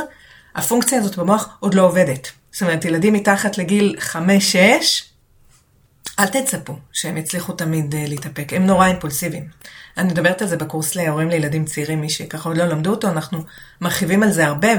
הפונקציה 0.56 1.00
הזאת 1.00 1.18
במוח 1.18 1.58
עוד 1.60 1.74
לא 1.74 1.82
עובדת. 1.82 2.32
זאת 2.52 2.62
אומרת, 2.62 2.86
ילדים 2.86 3.14
מתחת 3.14 3.58
לגיל 3.58 3.96
5-6, 4.00 4.16
אל 6.20 6.28
תצפו 6.28 6.76
שהם 6.94 7.18
יצליחו 7.18 7.54
תמיד 7.54 7.94
uh, 7.94 8.10
להתאפק, 8.10 8.54
הם 8.54 8.66
נורא 8.66 8.88
אימפולסיביים. 8.88 9.48
אני 9.98 10.08
מדברת 10.08 10.42
על 10.42 10.48
זה 10.48 10.58
בקורס 10.58 10.96
להורים 10.96 11.30
לילדים 11.30 11.66
צעירים, 11.66 12.02
מי 12.02 12.10
שככה 12.10 12.50
עוד 12.50 12.58
לא 12.58 12.66
למדו 12.66 12.90
אותו, 12.90 13.10
אנחנו 13.10 13.44
מרחיבים 13.82 14.24
על 14.24 14.32
זה 14.32 14.46
הרבה, 14.46 14.70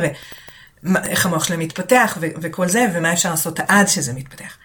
ואיך 0.95 1.27
המוח 1.27 1.45
שלהם 1.45 1.61
מתפתח 1.61 2.19
ו- 2.21 2.27
וכל 2.43 2.69
זה, 2.69 2.87
ומה 2.95 3.13
אפשר 3.13 3.31
לעשות 3.31 3.61
עד 3.69 3.89
שזה 3.89 4.13
מתפתח. 4.13 4.57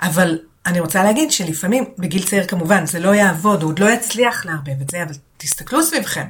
אבל 0.00 0.38
אני 0.66 0.80
רוצה 0.80 1.04
להגיד 1.04 1.30
שלפעמים, 1.30 1.84
בגיל 1.98 2.22
צעיר 2.22 2.46
כמובן, 2.46 2.86
זה 2.86 3.00
לא 3.00 3.14
יעבוד, 3.14 3.62
הוא 3.62 3.70
עוד 3.70 3.78
לא 3.78 3.90
יצליח 3.90 4.46
לערבב 4.46 4.80
את 4.80 4.90
זה, 4.90 5.02
אבל 5.02 5.14
תסתכלו 5.36 5.82
סביבכם. 5.82 6.26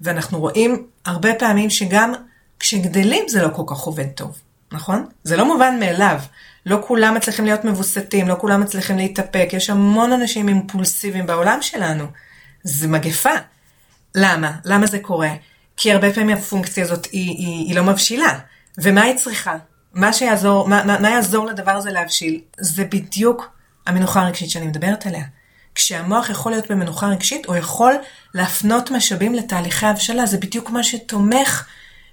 ואנחנו 0.00 0.40
רואים 0.40 0.86
הרבה 1.04 1.34
פעמים 1.34 1.70
שגם 1.70 2.12
כשגדלים 2.60 3.28
זה 3.28 3.42
לא 3.42 3.48
כל 3.54 3.62
כך 3.66 3.78
עובד 3.78 4.06
טוב. 4.06 4.38
נכון? 4.72 5.06
זה 5.24 5.36
לא 5.36 5.44
מובן 5.44 5.76
מאליו. 5.80 6.20
לא 6.66 6.78
כולם 6.86 7.14
מצליחים 7.14 7.44
להיות 7.44 7.64
מבוסתים, 7.64 8.28
לא 8.28 8.36
כולם 8.40 8.60
מצליחים 8.60 8.96
להתאפק, 8.96 9.48
יש 9.52 9.70
המון 9.70 10.12
אנשים 10.12 10.48
אימפולסיביים 10.48 11.26
בעולם 11.26 11.58
שלנו. 11.62 12.04
זה 12.62 12.88
מגפה. 12.88 13.30
למה? 14.14 14.52
למה 14.64 14.86
זה 14.86 14.98
קורה? 14.98 15.30
כי 15.76 15.92
הרבה 15.92 16.12
פעמים 16.12 16.36
הפונקציה 16.36 16.84
הזאת 16.84 17.06
היא, 17.06 17.28
היא, 17.28 17.66
היא 17.66 17.76
לא 17.76 17.84
מבשילה. 17.84 18.38
ומה 18.78 19.02
היא 19.02 19.16
צריכה? 19.16 19.56
מה 19.94 20.12
שיעזור, 20.12 20.68
מה, 20.68 20.84
מה, 20.84 20.98
מה 20.98 21.10
יעזור 21.10 21.46
לדבר 21.46 21.72
הזה 21.72 21.90
להבשיל? 21.90 22.40
זה 22.58 22.84
בדיוק 22.84 23.50
המנוחה 23.86 24.22
הרגשית 24.22 24.50
שאני 24.50 24.66
מדברת 24.66 25.06
עליה. 25.06 25.24
כשהמוח 25.74 26.30
יכול 26.30 26.52
להיות 26.52 26.70
במנוחה 26.70 27.06
רגשית, 27.06 27.46
הוא 27.46 27.56
יכול 27.56 27.94
להפנות 28.34 28.90
משאבים 28.90 29.34
לתהליכי 29.34 29.86
הבשלה, 29.86 30.26
זה 30.26 30.38
בדיוק 30.38 30.70
מה 30.70 30.82
שתומך 30.82 31.66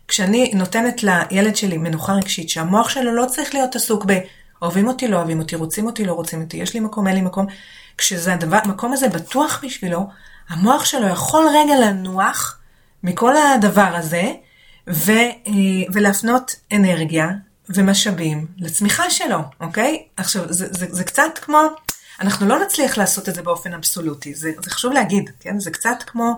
כשאני 0.08 0.52
נותנת 0.56 1.04
לילד 1.04 1.56
שלי 1.56 1.78
מנוחה 1.78 2.14
רגשית, 2.14 2.50
שהמוח 2.50 2.90
שלו 2.90 3.16
לא 3.16 3.26
צריך 3.26 3.54
להיות 3.54 3.76
עסוק 3.76 4.06
ב... 4.08 4.20
אוהבים 4.62 4.88
אותי, 4.88 5.08
לא 5.08 5.18
אוהבים 5.18 5.40
אותי, 5.40 5.56
רוצים 5.56 5.86
אותי, 5.86 6.06
לא 6.06 6.14
רוצים 6.14 6.42
אותי, 6.42 6.58
יש 6.58 6.74
לי 6.74 6.80
מקום, 6.80 7.08
אין 7.08 7.16
לי 7.16 7.22
מקום. 7.22 7.46
כשזה 7.98 8.34
הדבר, 8.34 8.60
המקום 8.64 8.94
הזה 8.94 9.10
בטוח 9.10 9.62
בשבילו, 9.64 10.08
המוח 10.50 10.86
שלו 10.86 11.08
יכול 11.08 11.46
רגע 11.54 11.80
לנוח 11.80 12.60
מכל 13.04 13.34
הדבר 13.38 13.92
הזה, 13.96 14.34
ו, 14.88 15.12
אה, 15.12 15.54
ולהפנות 15.94 16.56
אנרגיה 16.72 17.30
ומשאבים 17.70 18.48
לצמיחה 18.58 19.10
שלו, 19.10 19.40
אוקיי? 19.60 20.04
עכשיו, 20.18 20.54
זה, 20.54 20.68
זה, 20.72 20.86
זה 20.90 21.04
קצת 21.04 21.40
כמו, 21.42 21.62
אנחנו 22.22 22.48
לא 22.48 22.60
נצליח 22.66 22.98
לעשות 22.98 23.30
את 23.30 23.36
זה 23.36 23.42
באופן 23.42 23.74
אבסולוטי, 23.74 24.34
זה, 24.34 24.52
זה 24.64 24.70
חשוב 24.70 24.94
להגיד, 24.94 25.30
כן? 25.40 25.60
זה 25.60 25.72
קצת 25.72 25.98
כמו, 26.08 26.38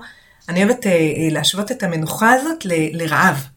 אני 0.49 0.63
אוהבת 0.63 0.85
אה, 0.85 0.91
אה 0.91 1.27
להשוות 1.31 1.71
את 1.71 1.83
המנוחה 1.83 2.31
הזאת 2.31 2.65
ל, 2.65 2.71
לרעב. 3.03 3.47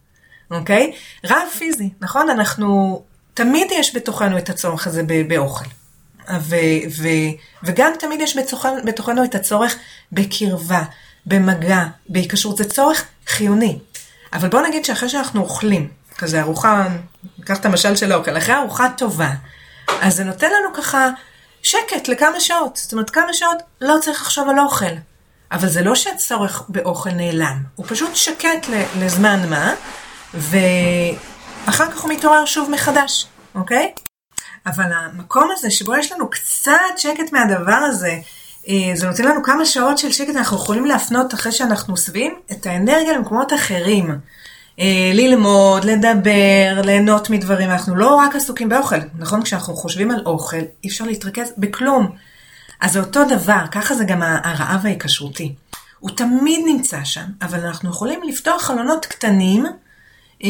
אוקיי? 0.51 0.93
רעב 1.27 1.49
פיזי, 1.59 1.91
נכון? 2.01 2.31
אנחנו, 2.31 3.03
תמיד 3.35 3.69
יש 3.71 3.97
בתוכנו 3.97 4.39
את 4.39 4.51
הצורך 4.51 4.87
הזה 4.87 5.03
באוכל. 5.29 5.65
ו, 6.41 6.57
ו, 6.91 7.09
וגם 7.63 7.93
תמיד 7.99 8.21
יש 8.21 8.37
בתוכנו, 8.37 8.77
בתוכנו 8.85 9.25
את 9.25 9.35
הצורך 9.35 9.77
בקרבה, 10.13 10.83
במגע, 11.27 11.85
בהיקשרות, 12.09 12.57
זה 12.57 12.65
צורך 12.65 13.05
חיוני. 13.27 13.79
אבל 14.33 14.49
בואו 14.49 14.63
נגיד 14.63 14.85
שאחרי 14.85 15.09
שאנחנו 15.09 15.41
אוכלים, 15.41 15.89
כזה 16.19 16.41
ארוחה, 16.41 16.89
ניקח 17.39 17.57
את 17.57 17.67
המשל 17.67 17.97
של 17.97 18.13
האוכל, 18.13 18.39
אחרי 18.39 18.55
ארוחה 18.55 18.89
טובה, 18.97 19.31
אז 20.01 20.17
זה 20.17 20.25
נותן 20.25 20.47
לנו 20.47 20.75
ככה 20.75 21.09
שקט 21.63 22.09
לכמה 22.09 22.41
שעות. 22.41 22.77
זאת 22.77 22.93
אומרת, 22.93 23.11
כמה 23.11 23.33
שעות 23.33 23.59
לא 23.81 23.97
צריך 24.01 24.23
לחשוב 24.23 24.49
על 24.49 24.59
אוכל. 24.59 24.95
אבל 25.53 25.69
זה 25.69 25.83
לא 25.83 25.95
שהצורך 25.95 26.63
באוכל 26.69 27.11
נעלם, 27.11 27.63
הוא 27.77 27.87
פשוט 27.89 28.17
שקט 28.17 28.67
לזמן 28.99 29.49
מה, 29.49 29.75
ואחר 30.35 31.91
כך 31.91 32.01
הוא 32.01 32.13
מתעורר 32.13 32.45
שוב 32.45 32.71
מחדש, 32.71 33.27
אוקיי? 33.55 33.93
אבל 34.67 34.93
המקום 34.93 35.51
הזה 35.53 35.71
שבו 35.71 35.97
יש 35.97 36.13
לנו 36.13 36.31
קצת 36.31 36.73
שקט 36.97 37.33
מהדבר 37.33 37.73
הזה, 37.73 38.19
זה 38.95 39.07
נותן 39.07 39.25
לנו 39.25 39.43
כמה 39.43 39.67
שעות 39.67 39.99
של 39.99 40.13
שקט, 40.13 40.37
אנחנו 40.37 40.57
יכולים 40.57 40.85
להפנות 40.85 41.35
אחרי 41.35 41.53
שאנחנו 41.53 41.97
שבעים 41.97 42.35
את 42.53 42.67
האנרגיה 42.67 43.13
למקומות 43.13 43.53
אחרים. 43.53 44.19
אה, 44.81 45.11
ללמוד, 45.15 45.85
לדבר, 45.85 46.81
ליהנות 46.85 47.31
מדברים, 47.31 47.71
אנחנו 47.71 47.97
לא 47.97 48.15
רק 48.15 48.37
עסוקים 48.37 48.69
באוכל, 48.69 48.97
נכון? 49.19 49.43
כשאנחנו 49.43 49.77
חושבים 49.77 50.11
על 50.11 50.23
אוכל, 50.27 50.57
אי 50.85 50.89
אפשר 50.89 51.05
להתרכז 51.05 51.53
בכלום. 51.59 52.11
אז 52.81 52.93
זה 52.93 53.01
אותו 53.01 53.25
דבר, 53.25 53.65
ככה 53.71 53.95
זה 53.95 54.05
גם 54.05 54.23
הרעב 54.23 54.87
ההיקשרותי. 54.87 55.55
הוא 55.99 56.11
תמיד 56.11 56.61
נמצא 56.67 57.05
שם, 57.05 57.25
אבל 57.43 57.67
אנחנו 57.67 57.91
יכולים 57.91 58.21
לפתוח 58.23 58.63
חלונות 58.63 59.07
קטנים 59.07 59.67
אה, 60.45 60.49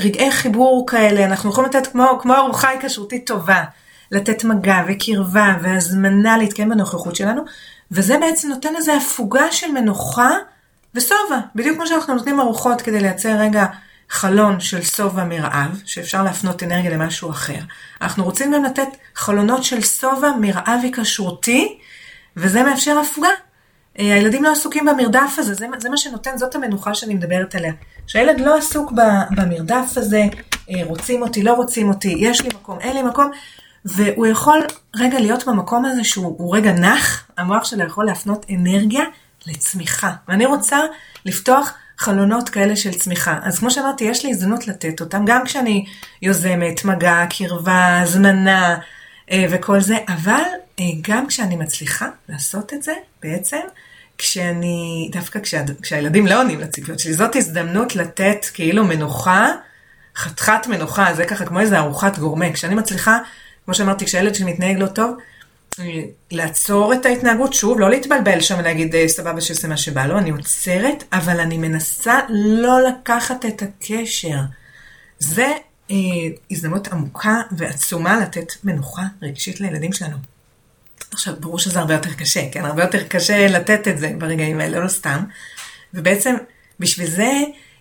רגעי 0.00 0.30
חיבור 0.30 0.84
כאלה, 0.86 1.24
אנחנו 1.24 1.50
יכולים 1.50 1.70
לתת 1.70 1.86
כמו, 1.86 2.18
כמו 2.22 2.34
ארוחה 2.34 2.68
היקשרותית 2.68 3.26
טובה, 3.26 3.64
לתת 4.10 4.44
מגע 4.44 4.82
וקרבה 4.88 5.56
והזמנה 5.62 6.38
להתקיים 6.38 6.68
בנוכחות 6.68 7.16
שלנו, 7.16 7.42
וזה 7.90 8.18
בעצם 8.20 8.48
נותן 8.48 8.76
איזו 8.76 8.92
הפוגה 8.92 9.52
של 9.52 9.70
מנוחה 9.72 10.30
ושובע, 10.94 11.38
בדיוק 11.54 11.76
כמו 11.76 11.86
שאנחנו 11.86 12.14
נותנים 12.14 12.40
ארוחות 12.40 12.82
כדי 12.82 13.00
לייצר 13.00 13.36
רגע 13.38 13.66
חלון 14.10 14.60
של 14.60 14.82
שובע 14.82 15.24
מרעב, 15.24 15.80
שאפשר 15.84 16.22
להפנות 16.22 16.62
אנרגיה 16.62 16.90
למשהו 16.90 17.30
אחר. 17.30 17.58
אנחנו 18.02 18.24
רוצים 18.24 18.52
גם 18.52 18.64
לתת 18.64 18.88
חלונות 19.14 19.64
של 19.64 19.80
שובע 19.80 20.30
מרעב 20.40 20.80
היקשרותי, 20.82 21.78
וזה 22.36 22.62
מאפשר 22.62 22.98
הפוגה. 22.98 23.28
אה, 23.98 24.14
הילדים 24.14 24.44
לא 24.44 24.52
עסוקים 24.52 24.84
במרדף 24.84 25.34
הזה, 25.38 25.54
זה, 25.54 25.66
זה 25.78 25.90
מה 25.90 25.96
שנותן, 25.96 26.38
זאת 26.38 26.54
המנוחה 26.54 26.94
שאני 26.94 27.14
מדברת 27.14 27.54
עליה. 27.54 27.72
שהילד 28.06 28.40
לא 28.40 28.56
עסוק 28.58 28.92
במרדף 29.30 29.92
הזה, 29.96 30.24
אה, 30.70 30.84
רוצים 30.84 31.22
אותי, 31.22 31.42
לא 31.42 31.52
רוצים 31.52 31.88
אותי, 31.88 32.14
יש 32.18 32.42
לי 32.42 32.48
מקום, 32.48 32.80
אין 32.80 32.96
לי 32.96 33.02
מקום, 33.02 33.30
והוא 33.84 34.26
יכול 34.26 34.58
רגע 34.96 35.20
להיות 35.20 35.46
במקום 35.46 35.84
הזה 35.84 36.04
שהוא 36.04 36.56
רגע 36.56 36.72
נח, 36.72 37.26
המוח 37.38 37.64
שלו 37.64 37.84
יכול 37.84 38.06
להפנות 38.06 38.46
אנרגיה 38.50 39.04
לצמיחה. 39.46 40.12
ואני 40.28 40.46
רוצה 40.46 40.78
לפתוח 41.24 41.72
חלונות 41.98 42.48
כאלה 42.48 42.76
של 42.76 42.94
צמיחה. 42.94 43.38
אז 43.42 43.58
כמו 43.58 43.70
שאמרתי, 43.70 44.04
יש 44.04 44.24
לי 44.24 44.30
הזדמנות 44.30 44.68
לתת 44.68 45.00
אותם, 45.00 45.24
גם 45.24 45.44
כשאני 45.44 45.84
יוזמת 46.22 46.84
מגע, 46.84 47.24
קרבה, 47.30 48.00
הזמנה 48.00 48.78
אה, 49.30 49.46
וכל 49.50 49.80
זה, 49.80 49.96
אבל 50.08 50.42
אה, 50.80 50.84
גם 51.02 51.26
כשאני 51.26 51.56
מצליחה 51.56 52.08
לעשות 52.28 52.74
את 52.74 52.82
זה, 52.82 52.92
בעצם, 53.22 53.60
כשאני, 54.18 55.08
דווקא 55.12 55.40
כשה, 55.40 55.62
כשהילדים 55.82 56.26
לא 56.26 56.40
עונים 56.40 56.60
לציפיות 56.60 56.98
שלי, 56.98 57.14
זאת 57.14 57.36
הזדמנות 57.36 57.96
לתת 57.96 58.46
כאילו 58.54 58.84
מנוחה, 58.84 59.48
חתיכת 60.16 60.66
מנוחה, 60.66 61.14
זה 61.14 61.24
ככה 61.24 61.46
כמו 61.46 61.60
איזה 61.60 61.78
ארוחת 61.78 62.18
גורמה. 62.18 62.52
כשאני 62.52 62.74
מצליחה, 62.74 63.18
כמו 63.68 63.74
שאמרתי, 63.74 64.04
כשהילד 64.04 64.34
שלי 64.34 64.52
מתנהג 64.52 64.78
לא 64.78 64.86
טוב, 64.86 65.16
לעצור 66.30 66.92
את 66.92 67.06
ההתנהגות, 67.06 67.54
שוב, 67.54 67.80
לא 67.80 67.90
להתבלבל 67.90 68.40
שם 68.40 68.54
ולהגיד 68.58 68.94
אה, 68.94 69.08
סבבה 69.08 69.40
שיעשה 69.40 69.68
מה 69.68 69.76
שבא 69.76 70.06
לו, 70.06 70.18
אני 70.18 70.30
עוצרת, 70.30 71.04
אבל 71.12 71.40
אני 71.40 71.58
מנסה 71.58 72.20
לא 72.28 72.78
לקחת 72.88 73.44
את 73.46 73.62
הקשר. 73.62 74.38
זה 75.18 75.52
אה, 75.90 75.96
הזדמנות 76.50 76.88
עמוקה 76.88 77.40
ועצומה 77.52 78.20
לתת 78.20 78.52
מנוחה 78.64 79.02
רגשית 79.22 79.60
לילדים 79.60 79.92
שלנו. 79.92 80.16
עכשיו, 81.12 81.34
ברור 81.40 81.58
שזה 81.58 81.78
הרבה 81.78 81.94
יותר 81.94 82.12
קשה, 82.12 82.42
כן? 82.52 82.64
הרבה 82.64 82.82
יותר 82.82 83.04
קשה 83.08 83.48
לתת 83.48 83.88
את 83.88 83.98
זה 83.98 84.12
ברגעים 84.18 84.60
האלה, 84.60 84.80
לא 84.80 84.88
סתם. 84.88 85.24
ובעצם, 85.94 86.34
בשביל 86.80 87.06
זה, 87.06 87.32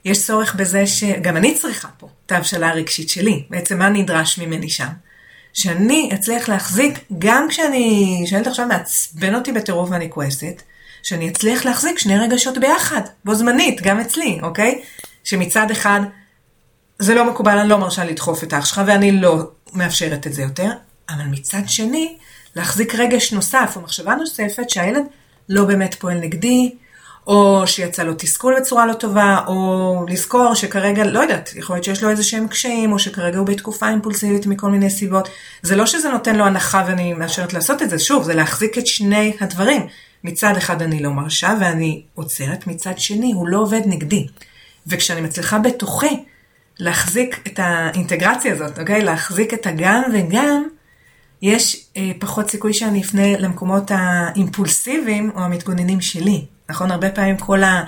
יש 0.06 0.26
צורך 0.26 0.56
בזה 0.56 0.88
שגם 0.88 1.38
אני 1.38 1.56
צריכה 1.56 1.88
פה 1.98 2.10
את 2.26 2.32
ההבשלה 2.32 2.70
הרגשית 2.70 3.10
שלי. 3.10 3.44
בעצם, 3.50 3.80
מה 3.80 3.90
נדרש 3.90 4.40
ממני 4.40 4.70
שם? 4.70 5.07
שאני 5.58 6.10
אצליח 6.14 6.50
להחזיק, 6.50 7.00
גם 7.20 7.48
כשאני, 7.50 8.22
כשהילד 8.26 8.48
עכשיו 8.48 8.68
מעצבן 8.68 9.36
אותי 9.36 9.52
בטירוף 9.52 9.90
ואני 9.92 10.10
כועסת, 10.10 10.62
שאני 11.04 11.30
אצליח 11.30 11.66
להחזיק 11.66 12.00
שני 12.00 12.18
רגשות 12.18 12.58
ביחד, 12.58 13.02
בו 13.26 13.36
זמנית, 13.36 13.82
גם 13.82 14.00
אצלי, 14.00 14.40
אוקיי? 14.42 14.82
שמצד 15.24 15.72
אחד, 15.72 16.02
זה 17.00 17.16
לא 17.16 17.32
מקובל, 17.32 17.58
אני 17.58 17.70
לא 17.70 17.78
מרשה 17.78 18.04
לדחוף 18.04 18.44
את 18.44 18.54
האח 18.54 18.66
שלך 18.66 18.82
ואני 18.88 19.12
לא 19.12 19.38
מאפשרת 19.74 20.28
את 20.28 20.34
זה 20.34 20.42
יותר, 20.42 20.70
אבל 21.10 21.26
מצד 21.32 21.62
שני, 21.68 22.18
להחזיק 22.56 22.96
רגש 22.96 23.34
נוסף 23.34 23.74
או 23.76 23.82
מחשבה 23.82 24.16
נוספת 24.16 24.70
שהילד 24.70 25.04
לא 25.50 25.66
באמת 25.66 25.96
פועל 25.96 26.20
נגדי, 26.20 26.76
או 27.28 27.68
שיצא 27.68 28.04
לו 28.04 28.14
תסכול 28.18 28.60
בצורה 28.60 28.86
לא 28.86 28.94
טובה, 28.94 29.40
או 29.48 30.06
לזכור 30.10 30.54
שכרגע, 30.54 31.04
לא 31.04 31.20
יודעת, 31.20 31.54
יכול 31.56 31.76
להיות 31.76 31.84
שיש 31.84 32.04
לו 32.04 32.10
איזה 32.10 32.24
שהם 32.24 32.48
קשיים, 32.48 32.92
או 32.92 33.00
שכרגע 33.00 33.38
הוא 33.38 33.48
בתקופה 33.48 33.90
אימפולסיבית 33.90 34.48
מכל 34.48 34.70
מיני 34.70 34.90
סיבות. 34.90 35.30
זה 35.62 35.76
לא 35.76 35.86
שזה 35.86 36.10
נותן 36.10 36.36
לו 36.36 36.46
הנחה 36.46 36.84
ואני 36.88 37.14
מאשרת 37.14 37.54
לעשות 37.54 37.82
את 37.82 37.90
זה, 37.90 38.00
שוב, 38.00 38.24
זה 38.24 38.34
להחזיק 38.34 38.78
את 38.78 38.88
שני 38.88 39.34
הדברים. 39.42 39.88
מצד 40.24 40.58
אחד 40.58 40.82
אני 40.82 41.04
לא 41.04 41.12
מרשה 41.12 41.54
ואני 41.62 42.02
עוצרת, 42.16 42.68
מצד 42.68 42.98
שני 42.98 43.32
הוא 43.34 43.48
לא 43.48 43.58
עובד 43.58 43.82
נגדי. 43.86 44.28
וכשאני 44.88 45.22
מצליחה 45.22 45.60
בתוכי 45.60 46.24
להחזיק 46.80 47.48
את 47.48 47.60
האינטגרציה 47.64 48.54
הזאת, 48.54 48.80
אוקיי? 48.80 49.02
להחזיק 49.02 49.54
את 49.54 49.68
הגם 49.68 50.02
וגם, 50.14 50.64
יש 51.42 51.86
אה, 51.98 52.12
פחות 52.20 52.50
סיכוי 52.50 52.74
שאני 52.74 53.02
אפנה 53.02 53.38
למקומות 53.38 53.92
האימפולסיביים 53.96 55.32
או 55.36 55.40
המתגוננים 55.42 56.02
שלי. 56.02 56.46
נכון? 56.70 56.92
הרבה 56.92 57.10
פעמים 57.10 57.38
כל 57.38 57.64
ה... 57.64 57.84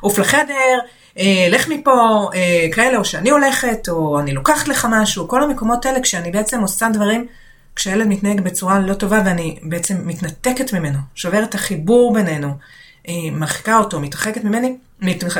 עוף 0.00 0.18
לחדר, 0.18 0.78
אה, 1.18 1.46
לך 1.50 1.68
מפה, 1.68 2.28
אה, 2.34 2.68
כאלה, 2.72 2.98
או 2.98 3.04
שאני 3.04 3.30
הולכת, 3.30 3.88
או 3.88 4.20
אני 4.20 4.32
לוקחת 4.32 4.68
לך 4.68 4.86
משהו, 4.90 5.28
כל 5.28 5.42
המקומות 5.42 5.86
האלה, 5.86 6.00
כשאני 6.00 6.30
בעצם 6.30 6.60
עושה 6.60 6.88
דברים, 6.92 7.26
כשהילד 7.76 8.06
מתנהג 8.06 8.40
בצורה 8.40 8.78
לא 8.78 8.94
טובה 8.94 9.22
ואני 9.24 9.58
בעצם 9.62 9.96
מתנתקת 10.04 10.72
ממנו, 10.72 10.98
שוברת 11.14 11.48
את 11.48 11.54
החיבור 11.54 12.14
בינינו, 12.14 12.48
אה, 13.08 13.14
מרחיקה 13.32 13.78
אותו, 13.78 14.00
מתרחקת 14.00 14.44
ממני, 14.44 14.76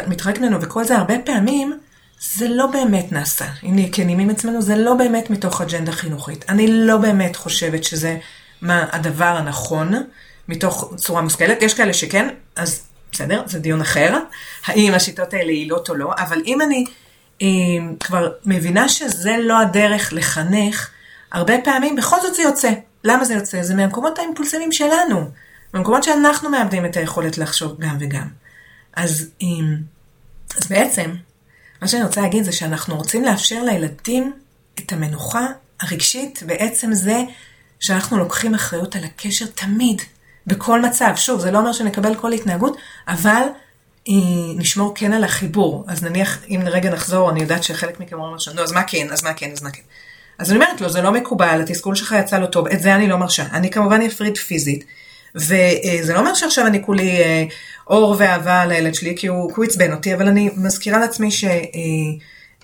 מתרחקת 0.06 0.38
ממנו, 0.38 0.60
וכל 0.60 0.84
זה 0.84 0.96
הרבה 0.96 1.14
פעמים, 1.24 1.78
זה 2.20 2.48
לא 2.48 2.66
באמת 2.66 3.12
נעשה. 3.12 3.44
אם 3.64 3.74
נהיה 3.74 3.88
כנים 3.92 4.18
עם 4.18 4.30
עצמנו, 4.30 4.62
זה 4.62 4.76
לא 4.76 4.94
באמת 4.94 5.30
מתוך 5.30 5.60
אג'נדה 5.60 5.92
חינוכית. 5.92 6.44
אני 6.48 6.66
לא 6.66 6.96
באמת 6.96 7.36
חושבת 7.36 7.84
שזה 7.84 8.18
מה 8.62 8.86
הדבר 8.92 9.24
הנכון. 9.24 9.92
מתוך 10.50 10.92
צורה 10.96 11.22
מושכלת. 11.22 11.62
יש 11.62 11.74
כאלה 11.74 11.94
שכן, 11.94 12.28
אז 12.56 12.82
בסדר, 13.12 13.42
זה 13.46 13.58
דיון 13.58 13.80
אחר. 13.80 14.18
האם 14.64 14.94
השיטות 14.94 15.34
האלה 15.34 15.52
יעילות 15.52 15.88
או 15.88 15.94
לא, 15.94 16.12
אבל 16.18 16.42
אם 16.46 16.62
אני 16.62 16.84
אה, 17.42 17.46
כבר 18.00 18.32
מבינה 18.44 18.88
שזה 18.88 19.36
לא 19.40 19.60
הדרך 19.60 20.12
לחנך, 20.12 20.90
הרבה 21.32 21.54
פעמים 21.64 21.96
בכל 21.96 22.16
זאת 22.22 22.34
זה 22.34 22.42
יוצא. 22.42 22.70
למה 23.04 23.24
זה 23.24 23.34
יוצא? 23.34 23.62
זה 23.62 23.74
מהמקומות 23.74 24.18
האימפולסיביים 24.18 24.72
שלנו. 24.72 25.30
במקומות 25.74 26.02
שאנחנו 26.02 26.50
מאבדים 26.50 26.86
את 26.86 26.96
היכולת 26.96 27.38
לחשוב 27.38 27.80
גם 27.80 27.96
וגם. 28.00 28.28
אז, 28.96 29.30
אה, 29.42 29.46
אז 30.56 30.66
בעצם, 30.66 31.14
מה 31.82 31.88
שאני 31.88 32.02
רוצה 32.02 32.20
להגיד 32.20 32.44
זה 32.44 32.52
שאנחנו 32.52 32.96
רוצים 32.96 33.24
לאפשר 33.24 33.62
לילדים 33.62 34.32
את 34.78 34.92
המנוחה 34.92 35.46
הרגשית 35.80 36.42
בעצם 36.46 36.94
זה 36.94 37.22
שאנחנו 37.80 38.18
לוקחים 38.18 38.54
אחריות 38.54 38.96
על 38.96 39.04
הקשר 39.04 39.46
תמיד, 39.46 40.02
בכל 40.46 40.82
מצב. 40.82 41.12
שוב, 41.16 41.40
זה 41.40 41.50
לא 41.50 41.58
אומר 41.58 41.72
שנקבל 41.72 42.14
כל 42.14 42.32
התנהגות, 42.32 42.76
אבל 43.08 43.42
אה, 44.08 44.14
נשמור 44.56 44.92
כן 44.94 45.12
על 45.12 45.24
החיבור. 45.24 45.84
אז 45.88 46.02
נניח, 46.02 46.38
אם 46.48 46.60
רגע 46.66 46.90
נחזור, 46.90 47.30
אני 47.30 47.40
יודעת 47.40 47.62
שחלק 47.62 48.00
מכם 48.00 48.16
אומרים 48.16 48.34
עכשיו, 48.34 48.54
נו, 48.54 48.62
אז 48.62 48.72
מה 48.72 48.82
כן, 48.82 49.06
אז 49.10 49.24
מה 49.24 49.34
כן, 49.34 49.50
אז 49.52 49.62
מה 49.62 49.70
כן. 49.70 49.82
אז 50.38 50.50
אני 50.50 50.58
אומרת 50.58 50.80
לו, 50.80 50.88
זה 50.88 51.02
לא 51.02 51.12
מקובל, 51.12 51.60
התסכול 51.62 51.94
שלך 51.94 52.14
יצא 52.20 52.38
לא 52.38 52.46
טוב, 52.46 52.68
את 52.68 52.80
זה 52.80 52.94
אני 52.94 53.08
לא 53.08 53.16
מרשה. 53.16 53.44
אני 53.52 53.70
כמובן 53.70 54.02
אפריד 54.02 54.38
פיזית. 54.38 54.84
וזה 55.34 56.14
לא 56.14 56.18
אומר 56.18 56.34
שעכשיו 56.34 56.66
אני 56.66 56.82
כולי 56.82 57.10
אה, 57.10 57.44
אור 57.86 58.16
ואהבה 58.18 58.66
לילד 58.66 58.94
שלי, 58.94 59.14
כי 59.16 59.26
הוא, 59.26 59.52
הוא 59.56 59.64
עצבן 59.64 59.92
אותי, 59.92 60.14
אבל 60.14 60.28
אני 60.28 60.50
מזכירה 60.56 60.98
לעצמי 60.98 61.30
שהוא 61.30 61.50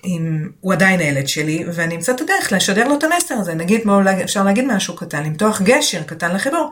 אה, 0.05 0.73
עדיין 0.73 0.99
הילד 0.99 1.27
שלי, 1.27 1.63
ואני 1.73 1.95
אמצא 1.95 2.11
את 2.11 2.21
הדרך 2.21 2.51
לשדר 2.51 2.87
לו 2.87 2.97
את 2.97 3.03
המסר 3.03 3.35
הזה. 3.35 3.53
נגיד, 3.53 3.81
אפשר 4.23 4.43
להגיד 4.43 4.65
משהו 4.65 4.95
קטן, 4.95 5.23
למתוח 5.23 5.61
גשר 5.61 6.03
קטן 6.03 6.35
לחיבור. 6.35 6.71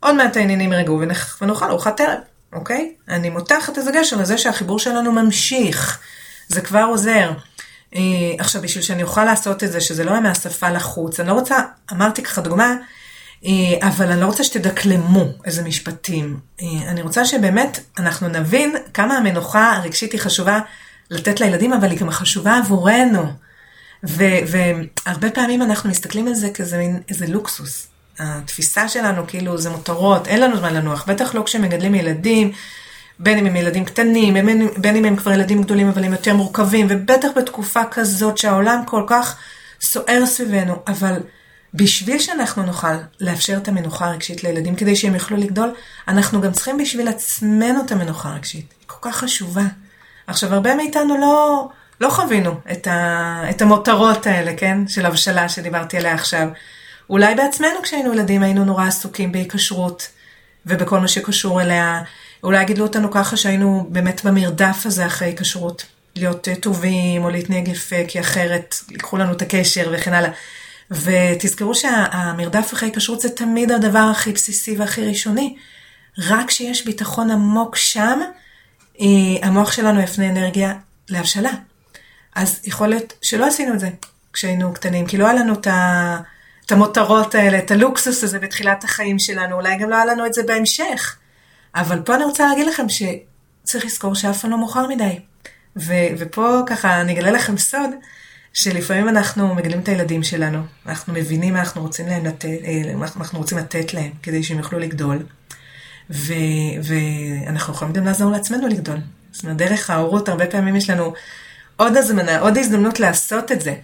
עוד 0.00 0.14
מעט 0.14 0.36
העניינים 0.36 0.72
ירגעו 0.72 1.00
ונאכל 1.40 1.70
ארוחת 1.70 2.00
ערב, 2.00 2.18
אוקיי? 2.52 2.92
אני 3.08 3.30
מותחת 3.30 3.78
איזה 3.78 3.92
גשר 3.92 4.16
לזה 4.16 4.38
שהחיבור 4.38 4.78
שלנו 4.78 5.12
ממשיך. 5.12 6.00
זה 6.48 6.60
כבר 6.60 6.84
עוזר. 6.88 7.30
אה, 7.94 8.00
עכשיו, 8.38 8.62
בשביל 8.62 8.84
שאני 8.84 9.02
אוכל 9.02 9.24
לעשות 9.24 9.64
את 9.64 9.72
זה, 9.72 9.80
שזה 9.80 10.04
לא 10.04 10.10
יהיה 10.10 10.20
מהשפה 10.20 10.70
לחוץ, 10.70 11.20
אני 11.20 11.28
לא 11.28 11.32
רוצה, 11.32 11.56
אמרתי 11.92 12.22
ככה 12.22 12.40
דוגמה, 12.40 12.74
אה, 13.44 13.50
אבל 13.88 14.10
אני 14.12 14.20
לא 14.20 14.26
רוצה 14.26 14.44
שתדקלמו 14.44 15.24
איזה 15.44 15.62
משפטים. 15.62 16.36
אה, 16.62 16.66
אני 16.88 17.02
רוצה 17.02 17.24
שבאמת 17.24 17.80
אנחנו 17.98 18.28
נבין 18.28 18.76
כמה 18.94 19.16
המנוחה 19.16 19.72
הרגשית 19.72 20.12
היא 20.12 20.20
חשובה 20.20 20.60
לתת 21.10 21.40
לילדים, 21.40 21.72
אבל 21.72 21.90
היא 21.90 21.98
גם 21.98 22.10
חשובה 22.10 22.56
עבורנו. 22.56 23.32
והרבה 24.02 25.30
פעמים 25.34 25.62
אנחנו 25.62 25.90
מסתכלים 25.90 26.28
על 26.28 26.34
זה 26.34 26.50
כאיזה 26.50 26.78
מין 26.78 27.00
איזה 27.08 27.26
לוקסוס. 27.26 27.86
התפיסה 28.18 28.88
שלנו 28.88 29.26
כאילו 29.26 29.58
זה 29.58 29.70
מותרות, 29.70 30.28
אין 30.28 30.40
לנו 30.40 30.56
זמן 30.56 30.74
לנוח, 30.74 31.04
בטח 31.08 31.34
לא 31.34 31.42
כשמגדלים 31.42 31.94
ילדים, 31.94 32.52
בין 33.18 33.38
אם 33.38 33.46
הם 33.46 33.56
ילדים 33.56 33.84
קטנים, 33.84 34.34
בין, 34.34 34.68
בין 34.76 34.96
אם 34.96 35.04
הם 35.04 35.16
כבר 35.16 35.32
ילדים 35.32 35.62
גדולים 35.62 35.88
אבל 35.88 36.04
הם 36.04 36.12
יותר 36.12 36.34
מורכבים, 36.34 36.86
ובטח 36.90 37.28
בתקופה 37.36 37.84
כזאת 37.90 38.38
שהעולם 38.38 38.82
כל 38.86 39.02
כך 39.06 39.36
סוער 39.80 40.26
סביבנו, 40.26 40.74
אבל 40.86 41.20
בשביל 41.74 42.18
שאנחנו 42.18 42.62
נוכל 42.62 42.94
לאפשר 43.20 43.56
את 43.56 43.68
המנוחה 43.68 44.06
הרגשית 44.06 44.44
לילדים 44.44 44.76
כדי 44.76 44.96
שהם 44.96 45.14
יוכלו 45.14 45.36
לגדול, 45.36 45.74
אנחנו 46.08 46.40
גם 46.40 46.52
צריכים 46.52 46.78
בשביל 46.78 47.08
עצמנו 47.08 47.80
את 47.86 47.92
המנוחה 47.92 48.28
הרגשית. 48.28 48.74
היא 48.80 48.86
כל 48.86 49.10
כך 49.10 49.16
חשובה. 49.16 49.64
עכשיו, 50.26 50.54
הרבה 50.54 50.74
מאיתנו 50.74 51.18
לא, 51.20 51.68
לא 52.00 52.10
חווינו 52.10 52.54
את, 52.72 52.86
ה, 52.86 53.42
את 53.50 53.62
המותרות 53.62 54.26
האלה, 54.26 54.52
כן? 54.56 54.88
של 54.88 55.06
הבשלה 55.06 55.48
שדיברתי 55.48 55.96
עליה 55.96 56.14
עכשיו. 56.14 56.48
אולי 57.10 57.34
בעצמנו 57.34 57.82
כשהיינו 57.82 58.12
ילדים 58.12 58.42
היינו 58.42 58.64
נורא 58.64 58.86
עסוקים 58.86 59.32
בהיקשרות 59.32 60.08
ובכל 60.66 60.98
מה 60.98 61.08
שקשור 61.08 61.62
אליה. 61.62 62.00
אולי 62.42 62.64
גידלו 62.64 62.86
אותנו 62.86 63.10
ככה 63.10 63.36
שהיינו 63.36 63.86
באמת 63.90 64.24
במרדף 64.24 64.82
הזה 64.84 65.06
אחרי 65.06 65.28
היקשרות. 65.28 65.84
להיות 66.16 66.48
טובים 66.60 67.24
או 67.24 67.30
להתנהג 67.30 67.68
יפה 67.68 67.96
כי 68.08 68.20
אחרת 68.20 68.74
ייקחו 68.90 69.16
לנו 69.16 69.32
את 69.32 69.42
הקשר 69.42 69.90
וכן 69.92 70.12
הלאה. 70.12 70.30
ותזכרו 70.90 71.74
שהמרדף 71.74 72.72
אחרי 72.72 72.88
היקשרות 72.88 73.20
זה 73.20 73.28
תמיד 73.28 73.72
הדבר 73.72 74.08
הכי 74.10 74.32
בסיסי 74.32 74.76
והכי 74.76 75.04
ראשוני. 75.08 75.56
רק 76.18 76.48
כשיש 76.48 76.84
ביטחון 76.84 77.30
עמוק 77.30 77.76
שם, 77.76 78.20
אה, 79.00 79.06
המוח 79.42 79.72
שלנו 79.72 80.00
יפנה 80.00 80.28
אנרגיה 80.28 80.74
להבשלה. 81.08 81.50
אז 82.34 82.60
יכול 82.64 82.88
להיות 82.88 83.12
שלא 83.22 83.46
עשינו 83.46 83.74
את 83.74 83.80
זה 83.80 83.90
כשהיינו 84.32 84.74
קטנים, 84.74 85.06
כי 85.06 85.16
לא 85.16 85.24
היה 85.24 85.34
לנו 85.34 85.52
את 85.52 85.66
ה... 85.66 86.16
את 86.68 86.72
המותרות 86.72 87.34
האלה, 87.34 87.58
את 87.58 87.70
הלוקסוס 87.70 88.24
הזה 88.24 88.38
בתחילת 88.38 88.84
החיים 88.84 89.18
שלנו, 89.18 89.56
אולי 89.56 89.78
גם 89.78 89.90
לא 89.90 89.96
היה 89.96 90.04
לנו 90.04 90.26
את 90.26 90.34
זה 90.34 90.42
בהמשך. 90.42 91.16
אבל 91.74 92.02
פה 92.02 92.14
אני 92.14 92.24
רוצה 92.24 92.46
להגיד 92.48 92.66
לכם 92.66 92.86
שצריך 92.88 93.84
לזכור 93.84 94.14
שאף 94.14 94.40
פעם 94.40 94.50
לא 94.50 94.58
מאוחר 94.58 94.86
מדי. 94.86 95.18
ו- 95.76 96.08
ופה 96.18 96.60
ככה 96.66 97.00
אני 97.00 97.12
אגלה 97.12 97.30
לכם 97.30 97.58
סוד, 97.58 97.90
שלפעמים 98.52 99.08
אנחנו 99.08 99.54
מגלים 99.54 99.80
את 99.80 99.88
הילדים 99.88 100.22
שלנו, 100.22 100.62
אנחנו 100.86 101.12
מבינים 101.12 101.54
מה 101.54 101.60
אנחנו 101.60 101.82
רוצים 101.82 102.06
להם 102.06 102.24
לתת, 102.24 102.44
אה, 102.44 102.94
מה 102.94 103.06
אנחנו 103.16 103.38
רוצים 103.38 103.58
לתת 103.58 103.94
להם, 103.94 104.10
כדי 104.22 104.42
שהם 104.42 104.58
יוכלו 104.58 104.78
לגדול. 104.78 105.18
ו- 106.10 106.32
ואנחנו 106.82 107.74
יכולים 107.74 107.94
גם 107.94 108.04
לעזור 108.04 108.32
לעצמנו 108.32 108.68
לגדול. 108.68 108.98
זאת 109.32 109.42
אומרת, 109.42 109.56
דרך 109.56 109.90
ההורות 109.90 110.28
הרבה 110.28 110.46
פעמים 110.46 110.76
יש 110.76 110.90
לנו 110.90 111.12
עוד 111.76 111.96
הזמנה, 111.96 112.38
עוד 112.38 112.58
הזדמנות 112.58 113.00
לעשות 113.00 113.52
את 113.52 113.60
זה. 113.60 113.74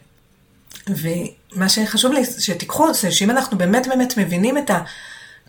ומה 1.54 1.68
שחשוב 1.68 2.12
לי, 2.12 2.24
שתיקחו, 2.38 2.94
זה 2.94 3.10
שאם 3.10 3.30
אנחנו 3.30 3.58
באמת 3.58 3.86
באמת 3.86 4.16
מבינים 4.16 4.58
את 4.58 4.70
ה... 4.70 4.82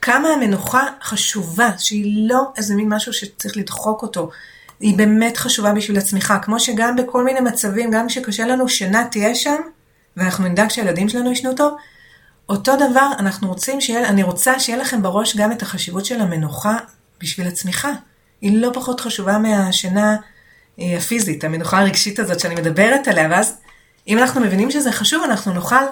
כמה 0.02 0.30
המנוחה 0.30 0.88
חשובה, 1.04 1.70
שהיא 1.78 2.30
לא 2.30 2.44
איזה 2.58 2.76
מין 2.76 2.94
משהו 2.94 3.14
שצריך 3.14 3.58
לדחוק 3.58 4.02
אותו, 4.02 4.30
היא 4.80 4.98
באמת 4.98 5.38
חשובה 5.38 5.74
בשביל 5.74 5.98
הצמיחה. 5.98 6.40
כמו 6.40 6.60
שגם 6.60 6.96
בכל 6.96 7.24
מיני 7.24 7.40
מצבים, 7.40 7.92
גם 7.92 8.08
כשקשה 8.08 8.46
לנו, 8.46 8.70
שינה 8.70 9.06
תהיה 9.12 9.36
שם, 9.36 9.56
ואנחנו 10.18 10.48
נדאג 10.48 10.70
שהילדים 10.70 11.10
שלנו 11.10 11.32
ישנו 11.32 11.54
טוב, 11.54 11.76
אותו 12.50 12.76
דבר, 12.76 13.10
אנחנו 13.20 13.48
רוצים 13.48 13.82
שיהיה, 13.82 14.10
אני 14.10 14.24
רוצה 14.24 14.60
שיהיה 14.60 14.80
לכם 14.80 15.02
בראש 15.02 15.36
גם 15.36 15.52
את 15.52 15.62
החשיבות 15.62 16.06
של 16.06 16.22
המנוחה 16.22 16.78
בשביל 17.22 17.48
הצמיחה. 17.48 17.92
היא 18.42 18.58
לא 18.58 18.70
פחות 18.74 19.02
חשובה 19.02 19.38
מהשינה 19.38 20.16
אה, 20.80 20.98
הפיזית, 20.98 21.44
המנוחה 21.44 21.80
הרגשית 21.80 22.20
הזאת 22.20 22.40
שאני 22.40 22.56
מדברת 22.56 23.08
עליה, 23.08 23.28
ואז 23.32 23.58
אם 24.08 24.18
אנחנו 24.18 24.42
מבינים 24.42 24.72
שזה 24.72 24.92
חשוב, 24.92 25.24
אנחנו 25.24 25.54
נוכל 25.54 25.86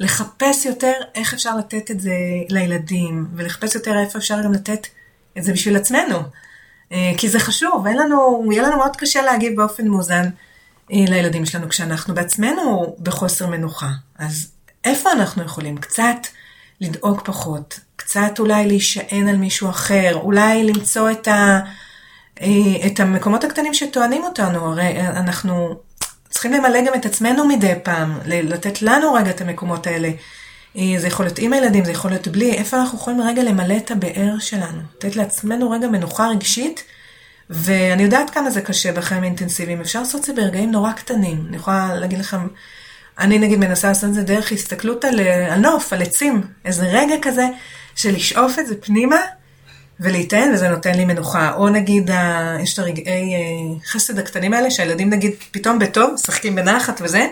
לחפש 0.00 0.66
יותר 0.66 0.92
איך 1.14 1.34
אפשר 1.34 1.56
לתת 1.56 1.90
את 1.90 2.00
זה 2.00 2.14
לילדים, 2.48 3.26
ולחפש 3.34 3.74
יותר 3.74 3.98
איפה 3.98 4.18
אפשר 4.18 4.42
גם 4.44 4.52
לתת 4.52 4.86
את 5.38 5.44
זה 5.44 5.52
בשביל 5.52 5.76
עצמנו. 5.76 6.18
אה, 6.92 7.12
כי 7.16 7.28
זה 7.28 7.40
חשוב, 7.40 7.86
אין 7.86 7.96
לנו, 7.96 8.48
יהיה 8.52 8.62
לנו 8.62 8.76
מאוד 8.76 8.96
קשה 8.96 9.22
להגיב 9.22 9.56
באופן 9.56 9.88
מאוזן 9.88 10.24
אה, 10.92 11.04
לילדים 11.08 11.46
שלנו 11.46 11.68
כשאנחנו 11.68 12.14
בעצמנו 12.14 12.96
בחוסר 13.02 13.46
מנוחה. 13.46 13.90
אז 14.18 14.50
איפה 14.84 15.12
אנחנו 15.12 15.42
יכולים 15.42 15.78
קצת 15.78 16.26
לדאוג 16.80 17.20
פחות, 17.24 17.80
קצת 17.96 18.38
אולי 18.38 18.66
להישען 18.66 19.28
על 19.28 19.36
מישהו 19.36 19.70
אחר, 19.70 20.14
אולי 20.14 20.64
למצוא 20.64 21.10
את, 21.10 21.28
ה, 21.28 21.60
אה, 22.40 22.86
את 22.86 23.00
המקומות 23.00 23.44
הקטנים 23.44 23.74
שטוענים 23.74 24.24
אותנו, 24.24 24.66
הרי 24.66 25.00
אנחנו 25.00 25.78
צריכים 26.38 26.52
למלא 26.52 26.80
גם 26.80 26.94
את 26.94 27.06
עצמנו 27.06 27.48
מדי 27.48 27.72
פעם, 27.82 28.18
לתת 28.24 28.82
לנו 28.82 29.12
רגע 29.12 29.30
את 29.30 29.40
המקומות 29.40 29.86
האלה. 29.86 30.10
אה, 30.76 30.94
זה 30.98 31.06
יכול 31.06 31.26
להיות 31.26 31.38
עם 31.38 31.52
הילדים, 31.52 31.84
זה 31.84 31.90
יכול 31.90 32.10
להיות 32.10 32.28
בלי, 32.28 32.52
איפה 32.52 32.76
אנחנו 32.76 32.98
יכולים 32.98 33.20
רגע 33.20 33.42
למלא 33.42 33.76
את 33.76 33.90
הבאר 33.90 34.38
שלנו, 34.38 34.80
לתת 34.96 35.16
לעצמנו 35.16 35.70
רגע 35.70 35.88
מנוחה 35.88 36.28
רגשית, 36.28 36.84
ואני 37.50 38.02
יודעת 38.02 38.30
כמה 38.30 38.50
זה 38.50 38.62
קשה 38.62 38.92
בחיים 38.92 39.24
אינטנסיביים, 39.24 39.80
אפשר 39.80 39.98
לעשות 39.98 40.20
את 40.20 40.26
זה 40.26 40.32
ברגעים 40.32 40.70
נורא 40.70 40.92
קטנים. 40.92 41.44
אני 41.48 41.56
יכולה 41.56 41.94
להגיד 41.94 42.18
לכם, 42.18 42.48
אני 43.18 43.38
נגיד 43.38 43.58
מנסה 43.58 43.88
לעשות 43.88 44.10
את 44.10 44.14
זה 44.14 44.22
דרך 44.22 44.52
הסתכלות 44.52 45.04
על, 45.04 45.20
אה, 45.20 45.54
על 45.54 45.60
נוף, 45.60 45.92
על 45.92 46.02
עצים, 46.02 46.42
איזה 46.64 46.86
רגע 46.86 47.14
כזה 47.22 47.48
של 47.94 48.14
לשאוף 48.14 48.58
את 48.58 48.66
זה 48.66 48.74
פנימה 48.80 49.20
ולהיטען, 50.00 50.54
וזה 50.54 50.68
נותן 50.68 50.94
לי 50.94 51.04
מנוחה. 51.04 51.54
או 51.54 51.68
נגיד, 51.68 52.10
יש 52.62 52.74
את 52.74 52.78
הרגעי 52.78 53.34
אה, 53.34 53.40
חסד 53.86 54.18
הקטנים 54.18 54.52
האלה, 54.52 54.70
שהילדים 54.70 55.10
נגיד 55.10 55.32
פתאום 55.50 55.78
בטוב, 55.78 56.10
משחקים 56.14 56.54
בנחת 56.54 57.00
וזה, 57.04 57.26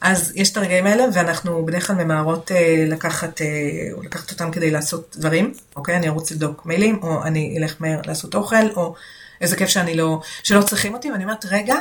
אז 0.00 0.32
יש 0.36 0.52
את 0.52 0.56
הרגעים 0.56 0.86
האלה, 0.86 1.04
ואנחנו 1.12 1.66
בדרך 1.66 1.86
כלל 1.86 1.96
ממהרות 1.96 2.52
אה, 2.52 2.84
לקחת, 2.88 3.40
אה, 3.40 3.46
או 3.92 4.02
לקחת 4.02 4.30
אותם 4.30 4.50
כדי 4.50 4.70
לעשות 4.70 5.16
דברים, 5.18 5.52
אוקיי? 5.76 5.96
אני 5.96 6.08
ארוץ 6.08 6.30
לבדוק 6.30 6.66
מיילים, 6.66 6.98
או 7.02 7.22
אני 7.22 7.58
אלך 7.58 7.76
מהר 7.80 8.00
לעשות 8.06 8.34
אוכל, 8.34 8.70
או 8.76 8.94
איזה 9.40 9.56
כיף 9.56 9.68
שאני 9.68 9.96
לא, 9.96 10.20
שלא 10.42 10.62
צריכים 10.62 10.94
אותי, 10.94 11.10
ואני 11.10 11.24
אומרת, 11.24 11.44
רגע, 11.44 11.74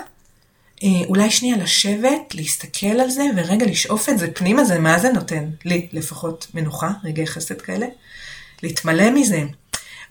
אולי 1.07 1.31
שנייה 1.31 1.57
לשבת, 1.57 2.35
להסתכל 2.35 2.87
על 2.87 3.09
זה, 3.09 3.23
ורגע 3.37 3.65
לשאוף 3.65 4.09
את 4.09 4.19
זה 4.19 4.27
פנימה, 4.33 4.63
זה 4.63 4.79
מה 4.79 4.99
זה 4.99 5.09
נותן? 5.11 5.43
לי 5.65 5.87
לפחות 5.93 6.47
מנוחה, 6.53 6.89
רגעי 7.03 7.27
חסד 7.27 7.61
כאלה. 7.61 7.85
להתמלא 8.63 9.11
מזה. 9.11 9.43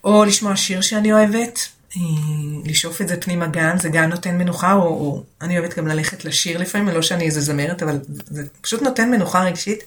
או 0.05 0.25
לשמוע 0.25 0.57
שיר 0.57 0.81
שאני 0.81 1.13
אוהבת, 1.13 1.69
אה, 1.97 2.03
לשאוף 2.65 3.01
את 3.01 3.09
זה 3.09 3.21
פנימה 3.21 3.47
גם, 3.47 3.79
זה 3.79 3.89
גם 3.89 4.09
נותן 4.09 4.39
מנוחה, 4.39 4.73
או, 4.73 4.83
או 4.83 5.23
אני 5.41 5.59
אוהבת 5.59 5.79
גם 5.79 5.87
ללכת 5.87 6.25
לשיר 6.25 6.59
לפעמים, 6.59 6.89
לא 6.89 7.03
שאני 7.03 7.25
איזה 7.25 7.41
זמרת, 7.41 7.83
אבל 7.83 7.99
זה 8.09 8.43
פשוט 8.61 8.83
נותן 8.83 9.11
מנוחה 9.11 9.45
רגשית. 9.45 9.85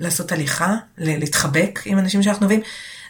לעשות 0.00 0.32
הליכה, 0.32 0.76
להתחבק 0.98 1.80
עם 1.84 1.98
אנשים 1.98 2.22
שאנחנו 2.22 2.46
אוהבים. 2.46 2.60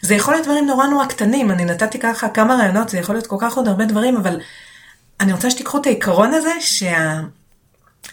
זה 0.01 0.15
יכול 0.15 0.33
להיות 0.33 0.45
דברים 0.45 0.65
נורא 0.65 0.87
נורא 0.87 1.05
קטנים, 1.05 1.51
אני 1.51 1.65
נתתי 1.65 1.99
ככה 1.99 2.29
כמה 2.29 2.55
רעיונות, 2.55 2.89
זה 2.89 2.97
יכול 2.97 3.15
להיות 3.15 3.27
כל 3.27 3.35
כך 3.39 3.57
עוד 3.57 3.67
הרבה 3.67 3.85
דברים, 3.85 4.17
אבל 4.17 4.39
אני 5.19 5.33
רוצה 5.33 5.49
שתיקחו 5.49 5.77
את 5.81 5.85
העיקרון 5.85 6.33
הזה, 6.33 6.51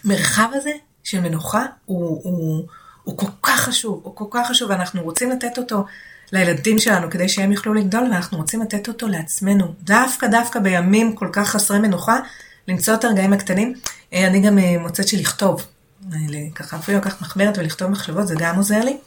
שהמרחב 0.03 0.49
הזה 0.53 0.71
של 1.03 1.19
מנוחה 1.19 1.65
הוא, 1.85 2.21
הוא, 2.23 2.67
הוא 3.07 3.17
כל 3.17 3.27
כך 3.43 3.59
חשוב, 3.59 4.01
הוא 4.03 4.15
כל 4.15 4.25
כך 4.31 4.47
חשוב, 4.47 4.69
ואנחנו 4.69 5.03
רוצים 5.03 5.31
לתת 5.31 5.57
אותו 5.57 5.85
לילדים 6.31 6.79
שלנו 6.79 7.09
כדי 7.09 7.29
שהם 7.29 7.51
יוכלו 7.51 7.73
לגדול, 7.73 8.03
ואנחנו 8.03 8.37
רוצים 8.37 8.61
לתת 8.61 8.87
אותו 8.87 9.07
לעצמנו. 9.07 9.73
דווקא 9.83 10.27
דווקא 10.27 10.59
בימים 10.59 11.15
כל 11.15 11.29
כך 11.31 11.49
חסרי 11.49 11.79
מנוחה, 11.79 12.19
למצוא 12.67 12.93
את 12.93 13.03
הרגעים 13.03 13.33
הקטנים. 13.33 13.73
אה, 14.13 14.27
אני 14.27 14.39
גם 14.39 14.59
אה, 14.59 14.77
מוצאת 14.79 15.07
שלכתוב, 15.07 15.65
אה, 16.13 16.17
ככה 16.55 16.77
אפילו 16.77 16.97
לקחת 16.97 17.21
מחברת 17.21 17.57
ולכתוב 17.57 17.91
מחשבות, 17.91 18.27
זה 18.27 18.35
גם 18.37 18.55
עוזר 18.55 18.79
לי. 18.79 18.97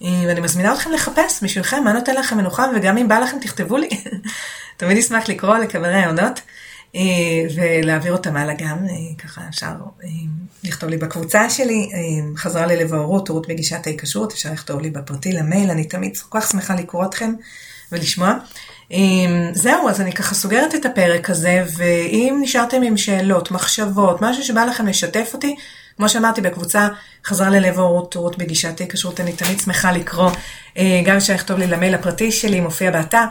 ואני 0.00 0.40
מזמינה 0.40 0.74
אתכם 0.74 0.92
לחפש 0.92 1.42
בשבילכם 1.42 1.84
מה 1.84 1.92
נותן 1.92 2.14
לכם 2.14 2.36
מנוחה, 2.36 2.66
וגם 2.76 2.98
אם 2.98 3.08
בא 3.08 3.18
לכם 3.18 3.36
תכתבו 3.40 3.76
לי. 3.76 3.88
תמיד 4.76 4.98
אשמח 4.98 5.28
לקרוא, 5.28 5.56
לקבל 5.58 5.90
רעיונות. 5.90 6.40
אה, 6.94 7.00
ולהעביר 7.54 8.12
אותם 8.12 8.36
הלאה 8.36 8.54
גם, 8.54 8.78
אה, 8.88 9.14
ככה 9.18 9.40
אפשר 9.48 9.66
אה, 10.04 10.08
לכתוב 10.64 10.90
לי 10.90 10.96
בקבוצה 10.96 11.50
שלי, 11.50 11.88
חזרה 12.36 12.66
ללב 12.66 12.94
ההורות, 12.94 13.28
הורות 13.28 13.48
בגישת 13.48 13.86
ההיקשרות, 13.86 14.32
אפשר 14.32 14.52
לכתוב 14.52 14.80
לי 14.80 14.90
בפרטי 14.90 15.32
למייל, 15.32 15.70
אני 15.70 15.84
תמיד 15.84 16.16
כל 16.16 16.40
כך 16.40 16.50
שמחה 16.50 16.74
לקרוא 16.74 17.04
אתכם 17.04 17.32
ולשמוע. 17.92 18.34
זהו, 19.52 19.88
אז 19.88 20.00
אני 20.00 20.12
ככה 20.12 20.34
סוגרת 20.34 20.74
את 20.74 20.86
הפרק 20.86 21.30
הזה, 21.30 21.64
ואם 21.76 22.38
נשארתם 22.42 22.82
עם 22.82 22.96
שאלות, 22.96 23.50
מחשבות, 23.50 24.22
משהו 24.22 24.44
שבא 24.44 24.64
לכם 24.64 24.86
לשתף 24.86 25.30
אותי, 25.34 25.56
כמו 25.96 26.08
שאמרתי, 26.08 26.40
בקבוצה 26.40 26.88
חזרה 27.26 27.50
ללב 27.50 27.78
ההורות, 27.78 28.14
הורות 28.14 28.38
בגישת 28.38 28.80
ההיקשרות, 28.80 29.20
אני 29.20 29.32
תמיד 29.32 29.60
שמחה 29.60 29.92
לקרוא, 29.92 30.30
גם 31.04 31.16
אפשר 31.16 31.34
לכתוב 31.34 31.58
לי 31.58 31.66
למייל 31.66 31.94
הפרטי 31.94 32.32
שלי, 32.32 32.60
מופיע 32.60 32.90
באתר. 32.90 33.24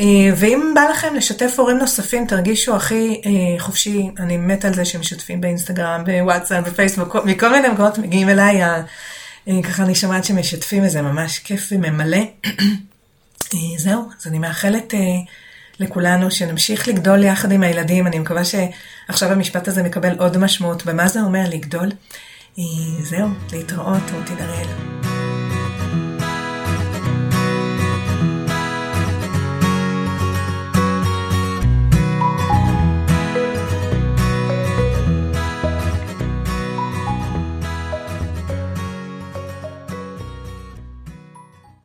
אה, 0.00 0.06
ואם 0.36 0.72
בא 0.74 0.80
לכם 0.90 1.14
לשתף 1.14 1.54
הורים 1.58 1.78
נוספים, 1.78 2.26
תרגישו 2.26 2.76
הכי 2.76 3.20
אה, 3.26 3.60
חופשי, 3.60 4.10
אני 4.18 4.36
מתה 4.36 4.68
על 4.68 4.74
זה 4.74 4.84
שמשתפים 4.84 5.40
באינסטגרם, 5.40 6.04
בוואטסאפ, 6.04 6.68
בפייסבוק, 6.68 7.16
מכל 7.24 7.52
מיני 7.52 7.68
מקומות 7.68 7.98
מגיעים 7.98 8.28
אליי, 8.28 8.60
ככה 9.62 9.82
אני 9.82 9.94
שומעת 9.94 10.24
שמשתפים 10.24 10.84
וזה 10.84 11.02
ממש 11.02 11.38
כיף 11.38 11.68
וממלא. 11.72 12.18
זהו, 13.76 14.08
אז 14.20 14.26
אני 14.26 14.38
מאחלת 14.38 14.94
לכולנו 15.80 16.30
שנמשיך 16.30 16.88
לגדול 16.88 17.24
יחד 17.24 17.52
עם 17.52 17.62
הילדים. 17.62 18.06
אני 18.06 18.18
מקווה 18.18 18.42
שעכשיו 18.44 19.32
המשפט 19.32 19.68
הזה 19.68 19.82
מקבל 19.82 20.18
עוד 20.18 20.38
משמעות 20.38 20.86
במה 20.86 21.08
זה 21.08 21.20
אומר 21.20 21.44
לגדול. 21.50 21.88
זהו, 23.02 23.28
להתראות, 23.52 24.02
רותי 24.12 24.34
דריאל. 24.34 24.99